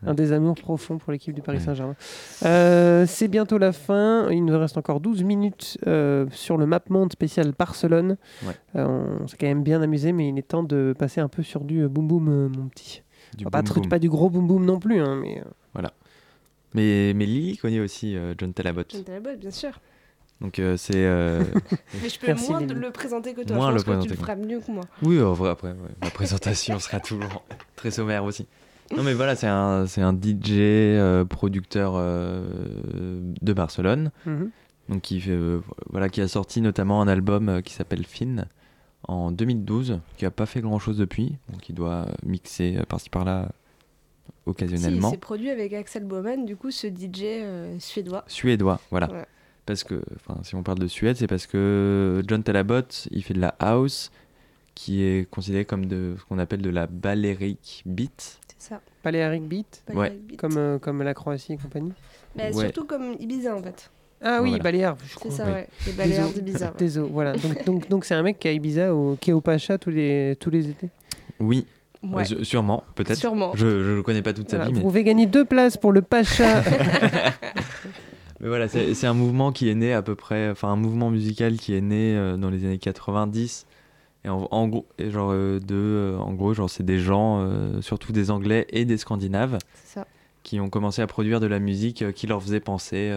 un 0.06 0.14
désamour 0.14 0.54
profond 0.54 0.98
pour 0.98 1.12
l'équipe 1.12 1.34
du 1.34 1.42
Paris. 1.42 1.60
Saint-Germain. 1.60 1.96
Euh, 2.44 3.04
c'est 3.06 3.28
bientôt 3.28 3.58
la 3.58 3.72
fin. 3.72 4.28
Il 4.30 4.44
nous 4.44 4.58
reste 4.58 4.76
encore 4.76 5.00
12 5.00 5.22
minutes 5.24 5.78
euh, 5.86 6.26
sur 6.30 6.56
le 6.56 6.66
Map 6.66 6.80
Monde 6.88 7.12
spécial 7.12 7.52
Barcelone. 7.58 8.16
Ouais. 8.46 8.54
Euh, 8.76 9.16
on 9.20 9.26
s'est 9.26 9.36
quand 9.38 9.46
même 9.46 9.62
bien 9.62 9.82
amusé, 9.82 10.12
mais 10.12 10.28
il 10.28 10.38
est 10.38 10.42
temps 10.42 10.62
de 10.62 10.94
passer 10.98 11.20
un 11.20 11.28
peu 11.28 11.42
sur 11.42 11.62
du 11.64 11.86
boom 11.88 12.06
boom, 12.08 12.28
euh, 12.28 12.48
mon 12.48 12.68
petit. 12.68 13.02
Du 13.36 13.44
pas, 13.44 13.62
boom 13.62 13.70
tr- 13.70 13.74
boom. 13.80 13.88
pas 13.88 13.98
du 13.98 14.08
gros 14.08 14.28
boom 14.30 14.46
boom 14.46 14.64
non 14.64 14.78
plus, 14.78 15.00
hein, 15.00 15.18
mais. 15.20 15.42
Voilà. 15.74 15.92
Mais, 16.74 17.12
mais 17.14 17.26
Lily 17.26 17.58
connaît 17.58 17.80
aussi 17.80 18.16
euh, 18.16 18.34
John 18.38 18.52
Talabot. 18.54 18.82
John 18.88 19.04
Talabot, 19.04 19.36
bien 19.38 19.50
sûr. 19.50 19.78
Donc 20.42 20.58
euh, 20.58 20.76
c'est. 20.76 20.92
euh, 20.96 21.42
Mais 22.02 22.08
je 22.08 22.18
peux 22.18 22.26
Merci, 22.26 22.50
moins 22.50 22.60
le 22.60 22.90
présenter 22.90 23.32
que 23.32 23.42
toi. 23.42 23.56
Moins 23.56 23.70
je 23.70 23.76
le 23.76 23.82
pense 23.82 23.96
que 23.98 24.02
tu 24.02 24.08
le 24.10 24.16
feras 24.16 24.34
mieux 24.36 24.60
que 24.60 24.70
moi. 24.70 24.84
Oui, 25.02 25.22
en 25.22 25.32
vrai, 25.32 25.50
après, 25.50 25.68
ouais, 25.70 25.76
ma 26.02 26.10
présentation 26.10 26.78
sera 26.78 27.00
toujours 27.00 27.44
très 27.76 27.90
sommaire 27.90 28.24
aussi. 28.24 28.46
Non, 28.94 29.02
mais 29.04 29.14
voilà, 29.14 29.36
c'est 29.36 29.46
un, 29.46 29.86
c'est 29.86 30.02
un 30.02 30.12
DJ 30.12 30.50
euh, 30.50 31.24
producteur 31.24 31.94
euh, 31.96 32.42
de 33.40 33.52
Barcelone. 33.52 34.10
Mhm. 34.26 34.50
Donc 34.88 35.00
qui, 35.02 35.20
fait, 35.20 35.30
euh, 35.30 35.60
voilà, 35.90 36.08
qui 36.08 36.20
a 36.20 36.28
sorti 36.28 36.60
notamment 36.60 37.00
un 37.00 37.08
album 37.08 37.48
euh, 37.48 37.60
qui 37.62 37.72
s'appelle 37.72 38.04
Fin 38.04 38.44
en 39.08 39.30
2012, 39.30 40.00
qui 40.16 40.26
a 40.26 40.30
pas 40.30 40.44
fait 40.46 40.60
grand 40.60 40.78
chose 40.80 40.98
depuis, 40.98 41.36
donc 41.52 41.68
il 41.68 41.74
doit 41.74 42.06
mixer 42.24 42.76
euh, 42.78 42.82
par-ci 42.84 43.08
par-là 43.08 43.48
Si, 44.26 44.32
occasionnellement. 44.46 45.10
c'est 45.10 45.16
produit 45.18 45.50
avec 45.50 45.72
Axel 45.72 46.04
Bowman, 46.04 46.44
du 46.44 46.56
coup, 46.56 46.70
ce 46.72 46.88
DJ 46.88 47.22
euh, 47.24 47.76
suédois. 47.78 48.24
Suédois, 48.26 48.80
voilà. 48.90 49.10
Ouais. 49.10 49.24
Parce 49.66 49.84
que, 49.84 50.02
enfin, 50.16 50.40
si 50.42 50.54
on 50.56 50.62
parle 50.62 50.78
de 50.80 50.86
Suède, 50.88 51.16
c'est 51.16 51.26
parce 51.28 51.46
que 51.46 52.22
John 52.26 52.42
Talabot, 52.42 52.80
il 53.10 53.22
fait 53.22 53.34
de 53.34 53.40
la 53.40 53.54
house, 53.60 54.10
qui 54.74 55.02
est 55.04 55.28
considérée 55.30 55.64
comme 55.64 55.86
de 55.86 56.14
ce 56.18 56.24
qu'on 56.24 56.38
appelle 56.38 56.62
de 56.62 56.70
la 56.70 56.86
Balearic 56.86 57.82
beat. 57.86 58.38
C'est 58.58 58.70
ça. 58.74 58.80
Balearic 59.04 59.42
Beat, 59.48 59.82
Ouais. 59.92 60.10
Beat. 60.10 60.38
comme, 60.38 60.56
euh, 60.56 60.78
comme 60.78 61.02
la 61.02 61.14
Croatie 61.14 61.52
et 61.54 61.56
compagnie. 61.56 61.92
Ouais. 62.38 62.52
Surtout 62.52 62.84
comme 62.84 63.14
Ibiza, 63.18 63.54
en 63.56 63.62
fait. 63.62 63.90
Ah 64.24 64.40
oui, 64.40 64.50
Voilà. 64.50 64.62
Baléares, 64.62 64.96
C'est 65.04 65.14
crois. 65.14 65.30
ça, 65.32 65.44
Oui. 65.46 65.52
ouais. 65.52 65.68
Les 65.86 65.92
Baléares 65.92 66.28
Désolé. 66.28 66.42
d'Ibiza. 66.44 66.66
ouais. 66.66 66.72
Désolé, 66.78 67.08
voilà. 67.12 67.32
Donc 67.36 67.64
donc 67.64 67.88
donc 67.88 68.04
c'est 68.04 68.14
un 68.14 68.22
mec 68.22 68.38
qui 68.38 68.46
est 68.46 68.52
à 68.52 68.54
Ibiza, 68.54 68.94
au, 68.94 69.16
qui 69.20 69.30
est 69.30 69.32
au 69.32 69.40
Pacha 69.40 69.78
tous 69.78 69.90
les 69.90 70.36
tous 70.38 70.50
les 70.50 70.68
étés. 70.68 70.88
Oui, 71.40 71.66
Ouais. 72.04 72.22
Euh, 72.32 72.42
sûrement, 72.44 72.82
peut-être. 72.96 73.18
Sûrement. 73.18 73.52
Je 73.54 73.96
ne 73.96 74.00
connais 74.02 74.22
pas 74.22 74.32
toute 74.32 74.48
sa 74.50 74.58
vie, 74.58 74.70
Vous 74.70 74.76
mais, 74.76 74.80
pouvez 74.82 75.04
gagner 75.04 75.26
deux 75.26 75.44
places 75.44 75.76
pour 75.76 75.92
le 75.92 76.02
Pacha. 76.02 76.62
mais 78.42 78.48
voilà, 78.48 78.66
c'est 78.66 79.06
un 79.06 79.14
mouvement 79.14 79.52
qui 79.52 79.68
est 79.68 79.74
né 79.76 79.92
à 79.92 80.02
peu 80.02 80.16
près, 80.16 80.50
enfin 80.50 80.68
un 80.68 80.76
mouvement 80.76 81.10
musical 81.10 81.56
qui 81.56 81.74
est 81.74 81.80
né 81.80 82.16
euh, 82.16 82.36
dans 82.36 82.50
les 82.50 82.64
années 82.64 82.78
90. 82.78 83.66
Et 84.24 84.28
en, 84.28 84.48
en 84.50 84.68
gros, 84.68 84.86
et 84.98 85.10
genre 85.10 85.30
euh, 85.32 85.60
de, 85.60 85.74
euh, 85.74 86.18
en 86.18 86.34
gros, 86.34 86.52
genre 86.52 86.68
c'est 86.68 86.82
des 86.82 86.98
gens, 86.98 87.48
surtout 87.80 88.12
des 88.12 88.32
Anglais 88.32 88.66
et 88.70 88.84
des 88.84 88.96
Scandinaves, 88.96 89.58
ça. 89.84 90.06
qui 90.42 90.58
ont 90.58 90.70
commencé 90.70 91.02
à 91.02 91.06
produire 91.06 91.38
de 91.38 91.46
la 91.46 91.60
musique 91.60 92.12
qui 92.12 92.26
leur 92.26 92.42
faisait 92.42 92.60
penser 92.60 93.16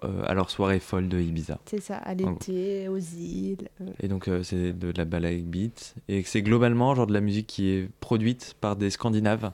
à 0.00 0.32
leur 0.32 0.48
soirée 0.48 0.80
folle 0.80 1.10
de 1.10 1.20
Ibiza. 1.20 1.58
C'est 1.66 1.82
ça, 1.82 1.96
à 1.96 2.14
l'été, 2.14 2.88
aux 2.88 2.96
îles. 2.98 3.68
Et 4.00 4.08
donc 4.08 4.30
c'est 4.42 4.72
de 4.72 4.92
la 4.96 5.04
balade 5.04 5.42
beat 5.42 5.94
et 6.08 6.22
c'est 6.22 6.40
globalement 6.40 6.94
genre 6.94 7.06
de 7.06 7.12
la 7.12 7.20
musique 7.20 7.46
qui 7.46 7.68
est 7.68 7.90
produite 8.00 8.56
par 8.62 8.76
des 8.76 8.88
Scandinaves 8.88 9.52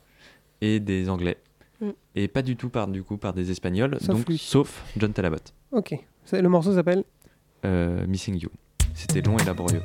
et 0.61 0.79
des 0.79 1.09
Anglais 1.09 1.39
Mm. 1.81 1.91
et 2.17 2.27
pas 2.29 2.43
du 2.43 2.57
tout 2.57 2.69
par 2.71 2.89
du 2.89 3.03
coup 3.05 3.17
par 3.19 3.33
des 3.33 3.51
Espagnols 3.53 3.97
Sauf 4.01 4.09
donc 4.17 4.29
lui. 4.29 4.37
sauf 4.39 4.83
John 4.97 5.13
Talabot. 5.13 5.37
ok. 5.73 5.95
Le 6.33 6.49
morceau 6.49 6.75
s'appelle 6.75 7.05
Euh, 7.65 8.07
Missing 8.07 8.37
You. 8.41 8.51
C'était 8.95 9.21
long 9.23 9.39
et 9.39 9.45
laborieux. 9.45 9.83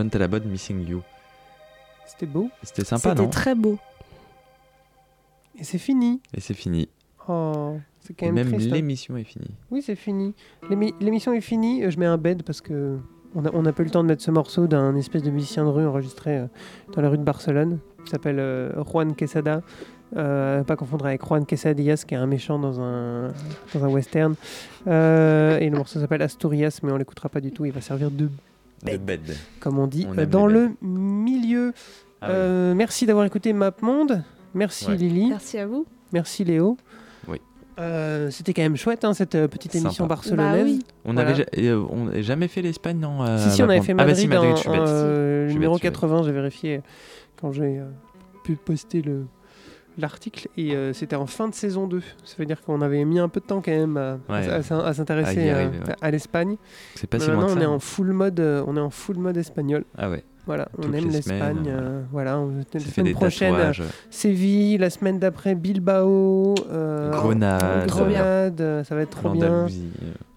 John 0.00 0.08
Talabot, 0.08 0.40
Missing 0.46 0.88
You. 0.88 1.02
C'était 2.06 2.24
beau. 2.24 2.48
C'était 2.62 2.84
sympa, 2.84 3.10
C'était 3.10 3.22
non 3.22 3.28
très 3.28 3.54
beau. 3.54 3.78
Et 5.58 5.64
c'est 5.64 5.76
fini. 5.78 6.22
Et 6.34 6.40
c'est 6.40 6.54
fini. 6.54 6.88
Oh, 7.28 7.76
c'est 8.00 8.14
quand 8.14 8.24
Et 8.26 8.32
même, 8.32 8.46
même 8.48 8.54
triste, 8.54 8.70
hein. 8.72 8.76
l'émission 8.76 9.16
est 9.18 9.24
finie. 9.24 9.50
Oui, 9.70 9.82
c'est 9.82 9.94
fini. 9.96 10.34
L'émi- 10.70 10.94
L'émission 11.00 11.34
est 11.34 11.42
finie. 11.42 11.84
Euh, 11.84 11.90
Je 11.90 11.98
mets 11.98 12.06
un 12.06 12.16
bed 12.16 12.42
parce 12.44 12.62
que 12.62 12.96
on 13.34 13.44
a, 13.44 13.50
on 13.52 13.66
a 13.66 13.72
pas 13.72 13.82
eu 13.82 13.84
le 13.86 13.90
temps 13.90 14.02
de 14.02 14.08
mettre 14.08 14.22
ce 14.22 14.30
morceau 14.30 14.66
d'un 14.66 14.96
espèce 14.96 15.22
de 15.22 15.30
musicien 15.30 15.64
de 15.64 15.68
rue 15.68 15.86
enregistré 15.86 16.38
euh, 16.38 16.46
dans 16.94 17.02
la 17.02 17.10
rue 17.10 17.18
de 17.18 17.22
Barcelone. 17.24 17.78
qui 18.04 18.10
s'appelle 18.10 18.38
euh, 18.40 18.82
Juan 18.84 19.14
Quesada. 19.14 19.60
Euh, 20.16 20.64
pas 20.64 20.74
confondre 20.76 21.04
avec 21.06 21.22
Juan 21.24 21.44
Quesadillas, 21.44 22.04
qui 22.08 22.14
est 22.14 22.16
un 22.16 22.26
méchant 22.26 22.58
dans 22.58 22.80
un, 22.80 23.28
dans 23.74 23.84
un 23.84 23.88
western. 23.88 24.34
Euh, 24.88 25.58
et 25.58 25.68
le 25.68 25.76
morceau 25.76 26.00
s'appelle 26.00 26.22
Asturias, 26.22 26.80
mais 26.82 26.90
on 26.90 26.96
l'écoutera 26.96 27.28
pas 27.28 27.40
du 27.42 27.52
tout. 27.52 27.66
Il 27.66 27.72
va 27.72 27.80
servir 27.82 28.10
de 28.10 28.28
De 28.84 28.96
bed. 28.96 29.36
comme 29.60 29.78
on 29.78 29.86
dit, 29.86 30.06
On 30.08 30.26
dans 30.26 30.46
le 30.46 30.70
milieu. 30.82 31.72
Ah 32.22 32.26
oui. 32.28 32.32
Euh, 32.34 32.74
Merci 32.74 33.06
d'avoir 33.06 33.24
écouté 33.26 33.52
MapMonde. 33.52 34.22
Merci 34.54 34.86
Ouais. 34.88 34.96
Lily. 34.96 35.28
Merci 35.30 35.58
à 35.58 35.66
vous. 35.66 35.86
Merci 36.12 36.44
Léo. 36.44 36.76
Oui. 37.28 37.40
Euh, 37.78 38.30
C'était 38.30 38.52
quand 38.52 38.62
même 38.62 38.76
chouette 38.76 39.04
hein, 39.04 39.14
cette 39.14 39.32
petite 39.46 39.74
émission 39.74 40.04
Sympa. 40.04 40.14
barcelonaise. 40.16 40.56
Bah 40.64 40.64
oui. 40.64 40.84
On 41.04 41.12
Voilà. 41.14 41.34
ja- 41.34 41.44
euh, 41.58 41.86
n'avait 42.04 42.22
jamais 42.22 42.48
fait 42.48 42.62
l'Espagne, 42.62 42.98
non 42.98 43.22
euh, 43.22 43.38
Si, 43.38 43.50
si, 43.56 43.62
on 43.62 43.68
avait 43.68 43.80
fait 43.80 43.92
Ah 43.92 43.96
bah 43.96 44.06
Madrid, 44.06 44.16
si, 44.22 44.28
Madrid, 44.28 44.54
en- 44.66 44.72
euh, 44.74 45.46
numéro 45.48 45.74
bête, 45.74 45.82
je 45.82 45.86
suis 45.86 45.90
bête. 45.90 46.00
80, 46.00 46.22
j'ai 46.24 46.32
vérifié 46.32 46.80
quand 47.40 47.52
j'ai 47.52 47.78
euh, 47.78 47.84
pu 48.44 48.56
poster 48.56 49.02
le 49.02 49.26
l'article 49.98 50.48
et 50.56 50.74
euh, 50.74 50.92
c'était 50.92 51.16
en 51.16 51.26
fin 51.26 51.48
de 51.48 51.54
saison 51.54 51.86
2. 51.86 52.00
Ça 52.24 52.34
veut 52.38 52.46
dire 52.46 52.60
qu'on 52.62 52.80
avait 52.80 53.04
mis 53.04 53.18
un 53.18 53.28
peu 53.28 53.40
de 53.40 53.46
temps 53.46 53.60
quand 53.60 53.70
même 53.72 53.96
à, 53.96 54.18
Ouais. 54.28 54.48
à- 54.48 54.54
à 54.56 54.62
s'in- 54.62 54.78
à 54.80 54.86
À 54.88 54.94
s'intéresser 54.94 55.50
euh, 55.50 55.68
à 56.00 56.10
l'Espagne. 56.10 56.56
C'est 56.94 57.06
pas 57.08 57.18
Mais 57.18 57.24
si 57.24 57.30
loin 57.30 57.40
maintenant, 57.40 57.54
que 57.54 57.58
on 57.58 57.62
est 57.62 57.66
hein. 57.66 57.70
en 57.70 57.78
full 57.80 58.12
mode, 58.12 58.40
euh, 58.40 58.64
on 58.66 58.76
est 58.76 58.80
en 58.80 58.90
full 58.90 59.16
mode 59.18 59.36
espagnol. 59.36 59.84
Ah 59.98 60.08
ouais. 60.10 60.24
Voilà, 60.46 60.68
on 60.78 60.82
Toutes 60.82 60.94
aime 60.94 61.04
les 61.08 61.10
l'Espagne. 61.12 61.64
euh, 61.68 62.02
voilà, 62.10 62.38
on, 62.38 62.50
la 62.72 62.80
semaine 62.80 63.12
prochaine, 63.12 63.52
tatouages. 63.54 63.82
Séville, 64.10 64.78
la 64.78 64.90
semaine 64.90 65.18
d'après 65.18 65.54
Bilbao, 65.54 66.54
euh, 66.70 67.10
Grenade. 67.10 67.86
Grenade, 67.88 68.60
euh, 68.60 68.82
ça 68.84 68.94
va 68.94 69.02
être 69.02 69.10
trop 69.20 69.28
bien. 69.30 69.66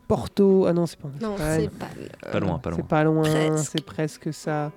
Porto, 0.08 0.66
ah 0.68 0.74
non, 0.74 0.86
c'est 0.86 1.00
pas 1.00 1.08
en 1.08 1.26
Non, 1.30 1.36
c'est 1.38 1.70
pas. 1.72 1.88
Pas 2.32 2.40
loin, 2.40 2.60
pas 2.60 2.70
loin. 2.70 2.78
C'est 2.78 2.88
pas 2.88 3.04
loin, 3.06 3.58
c'est 3.58 3.84
presque 3.84 4.34
ça. 4.34 4.72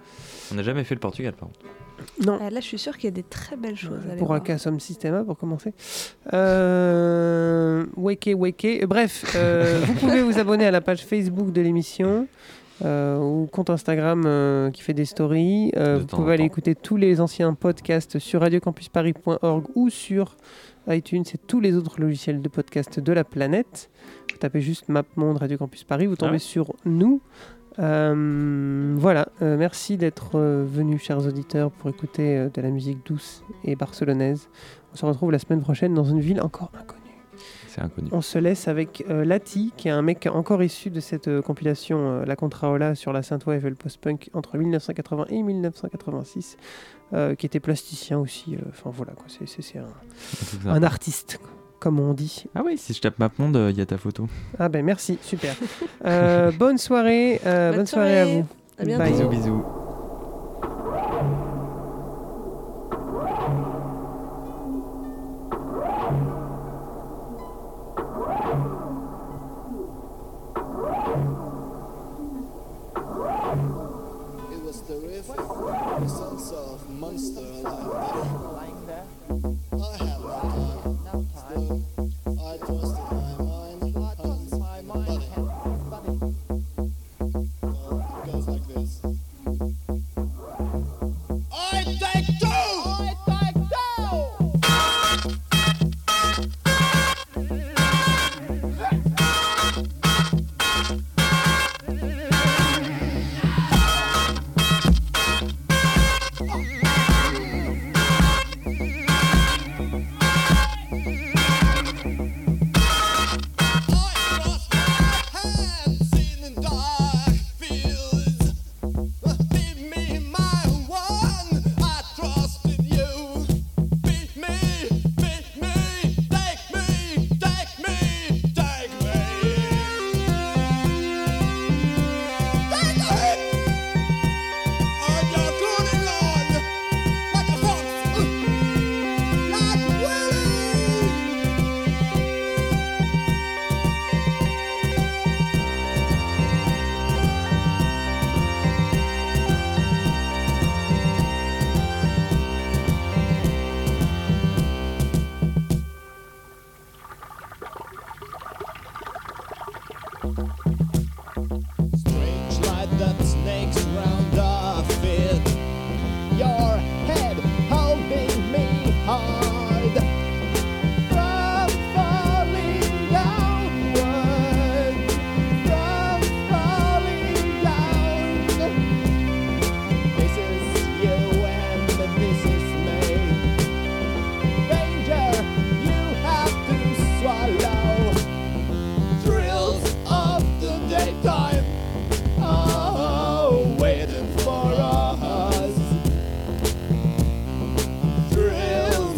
On 0.53 0.55
n'a 0.55 0.63
jamais 0.63 0.85
fait 0.85 0.95
le 0.95 1.01
Portugal, 1.01 1.33
par 1.35 1.49
contre. 1.49 1.61
Non. 2.25 2.39
Ah, 2.41 2.51
là, 2.51 2.61
je 2.61 2.67
suis 2.67 2.79
sûre 2.79 2.97
qu'il 2.97 3.05
y 3.05 3.09
a 3.09 3.11
des 3.13 3.23
très 3.23 3.57
belles 3.57 3.77
choses. 3.77 4.01
à 4.07 4.11
aller 4.11 4.19
pour 4.19 4.29
voir. 4.29 4.39
un 4.41 4.43
cas 4.43 4.59
Som 4.59 4.81
Systema 4.81 5.25
pour 5.25 5.37
commencer. 5.37 5.73
Euh, 6.33 7.85
wake, 7.97 8.31
wake. 8.35 8.85
Bref, 8.87 9.33
euh, 9.37 9.81
vous 9.87 9.95
pouvez 9.95 10.23
vous 10.23 10.39
abonner 10.39 10.67
à 10.67 10.71
la 10.71 10.81
page 10.81 11.05
Facebook 11.05 11.53
de 11.53 11.61
l'émission 11.61 12.27
euh, 12.85 13.19
ou 13.19 13.47
compte 13.47 13.71
Instagram 13.71 14.25
euh, 14.27 14.71
qui 14.71 14.83
fait 14.83 14.95
des 14.95 15.05
stories. 15.07 15.73
Euh, 15.77 15.95
De 15.97 16.01
vous 16.01 16.07
pouvez 16.07 16.35
aller 16.35 16.45
écouter 16.45 16.75
tous 16.75 16.97
les 16.97 17.21
anciens 17.21 17.55
podcasts 17.55 18.19
sur 18.19 18.41
radiocampusparis.org 18.43 19.65
ou 19.75 19.89
sur 19.89 20.37
iTunes 20.89 21.25
et 21.35 21.39
tous 21.39 21.61
les 21.61 21.75
autres 21.75 22.01
logiciels 22.01 22.43
de 22.43 22.49
podcast 22.49 23.01
de 23.01 23.13
la 23.13 23.25
planète. 23.25 23.91
Vous 24.31 24.39
tapez 24.39 24.61
juste 24.61 24.89
MapMonde 24.89 25.39
Radio 25.39 25.57
Campus 25.57 25.85
Paris, 25.85 26.07
vous 26.07 26.17
tombez 26.17 26.29
Ah 26.29 26.33
ouais 26.35 26.39
sur 26.39 26.75
nous. 26.85 27.23
Euh, 27.79 28.95
voilà, 28.99 29.29
euh, 29.43 29.57
merci 29.57 29.97
d'être 29.97 30.37
euh, 30.39 30.65
venus, 30.67 31.03
chers 31.03 31.25
auditeurs, 31.27 31.71
pour 31.71 31.91
écouter 31.91 32.49
de 32.53 32.61
la 32.63 32.71
musique 32.71 33.05
douce 33.07 33.43
et 33.65 33.77
barcelonaise. 33.77 34.49
On 34.93 34.97
se 34.97 35.05
retrouve 35.07 35.31
la 35.33 35.39
semaine 35.39 35.61
prochaine 35.61 35.95
dans 35.95 36.05
une 36.05 36.21
ville 36.21 36.41
encore 36.41 36.71
inconnue. 36.79 37.03
C'est 37.69 37.83
inconnu. 37.83 38.09
On 38.13 38.23
se 38.23 38.39
laisse 38.39 38.69
avec 38.69 39.05
Lati, 39.09 39.75
qui 39.77 39.89
est 39.89 39.91
un 39.91 40.01
mec 40.01 40.27
encore 40.33 40.63
issu 40.63 40.89
de 40.89 41.01
cette 41.01 41.41
compilation 41.43 42.23
La 42.25 42.35
Contraola 42.35 42.95
sur 42.95 43.13
la 43.13 43.23
Synthwave 43.23 43.67
et 43.67 43.69
le 43.69 43.75
post-punk 43.77 44.31
entre 44.33 44.57
1980 44.57 45.27
et 45.29 45.43
1986, 45.43 46.57
euh, 47.13 47.35
qui 47.35 47.45
était 47.45 47.61
plasticien 47.61 48.19
aussi. 48.19 48.57
Enfin 48.71 48.89
voilà, 48.91 49.13
c'est- 49.27 49.77
un 50.67 50.83
artiste, 50.83 51.39
comme 51.81 52.01
on 52.01 52.13
dit. 52.15 52.45
Ah 52.55 52.63
oui, 52.65 52.77
si 52.79 52.93
je 52.95 53.01
tape 53.01 53.19
MapMonde, 53.19 53.69
il 53.71 53.77
y 53.77 53.81
a 53.81 53.87
ta 53.87 53.99
photo. 53.99 54.27
Ah 54.59 54.69
ben 54.69 54.85
merci, 54.85 55.19
super. 55.23 55.55
Euh, 56.05 56.51
bonne 56.53 56.79
soirée, 56.79 57.41
euh, 57.47 57.71
bonne, 57.71 57.79
Bonne 57.79 57.87
soirée. 57.87 58.19
à 58.21 58.25
vous. 58.27 58.47
À 58.79 58.85
bientôt. 58.85 59.03
Bye. 59.05 59.13
Bisous, 59.13 59.29
bisous. 59.29 59.86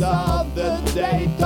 Of 0.08 0.54
the 0.54 0.80
daytime. 0.94 1.37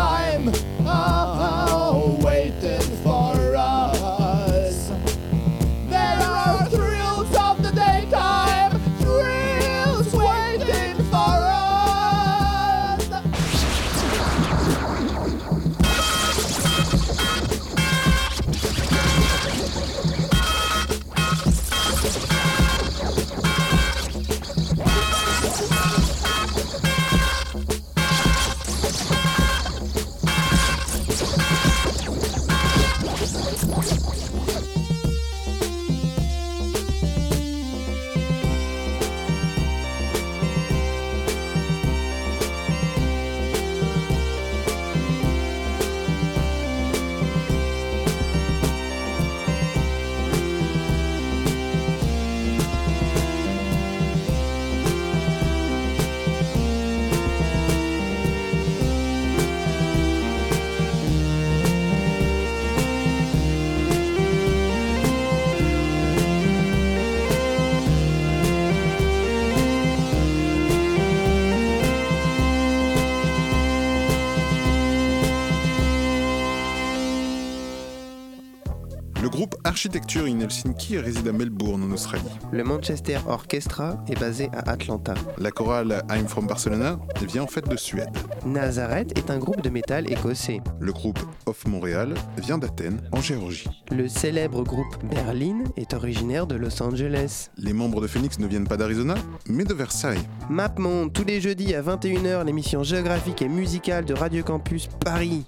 Architecture 79.84 80.26
in 80.26 80.38
Helsinki 80.38 80.96
réside 80.96 81.26
à 81.26 81.32
Melbourne, 81.32 81.82
en 81.82 81.90
Australie. 81.90 82.22
Le 82.52 82.62
Manchester 82.62 83.18
Orchestra 83.26 83.96
est 84.06 84.16
basé 84.16 84.48
à 84.52 84.70
Atlanta. 84.70 85.14
La 85.38 85.50
chorale 85.50 86.04
I'm 86.08 86.28
from 86.28 86.46
Barcelona 86.46 87.00
vient 87.20 87.42
en 87.42 87.46
fait 87.48 87.68
de 87.68 87.76
Suède. 87.76 88.16
Nazareth 88.46 89.18
est 89.18 89.28
un 89.28 89.40
groupe 89.40 89.60
de 89.60 89.70
métal 89.70 90.08
écossais. 90.08 90.60
Le 90.78 90.92
groupe 90.92 91.18
Off 91.46 91.66
Montréal 91.66 92.14
vient 92.38 92.58
d'Athènes, 92.58 93.00
en 93.10 93.20
Géorgie. 93.20 93.66
Le 93.90 94.06
célèbre 94.06 94.62
groupe 94.62 95.04
Berlin 95.10 95.64
est 95.76 95.94
originaire 95.94 96.46
de 96.46 96.54
Los 96.54 96.80
Angeles. 96.80 97.50
Les 97.56 97.72
membres 97.72 98.00
de 98.00 98.06
Phoenix 98.06 98.38
ne 98.38 98.46
viennent 98.46 98.68
pas 98.68 98.76
d'Arizona, 98.76 99.16
mais 99.48 99.64
de 99.64 99.74
Versailles. 99.74 100.22
MapMonde, 100.48 101.12
tous 101.12 101.24
les 101.24 101.40
jeudis 101.40 101.74
à 101.74 101.82
21h, 101.82 102.44
l'émission 102.44 102.84
géographique 102.84 103.42
et 103.42 103.48
musicale 103.48 104.04
de 104.04 104.14
Radio 104.14 104.44
Campus 104.44 104.86
Paris. 105.04 105.44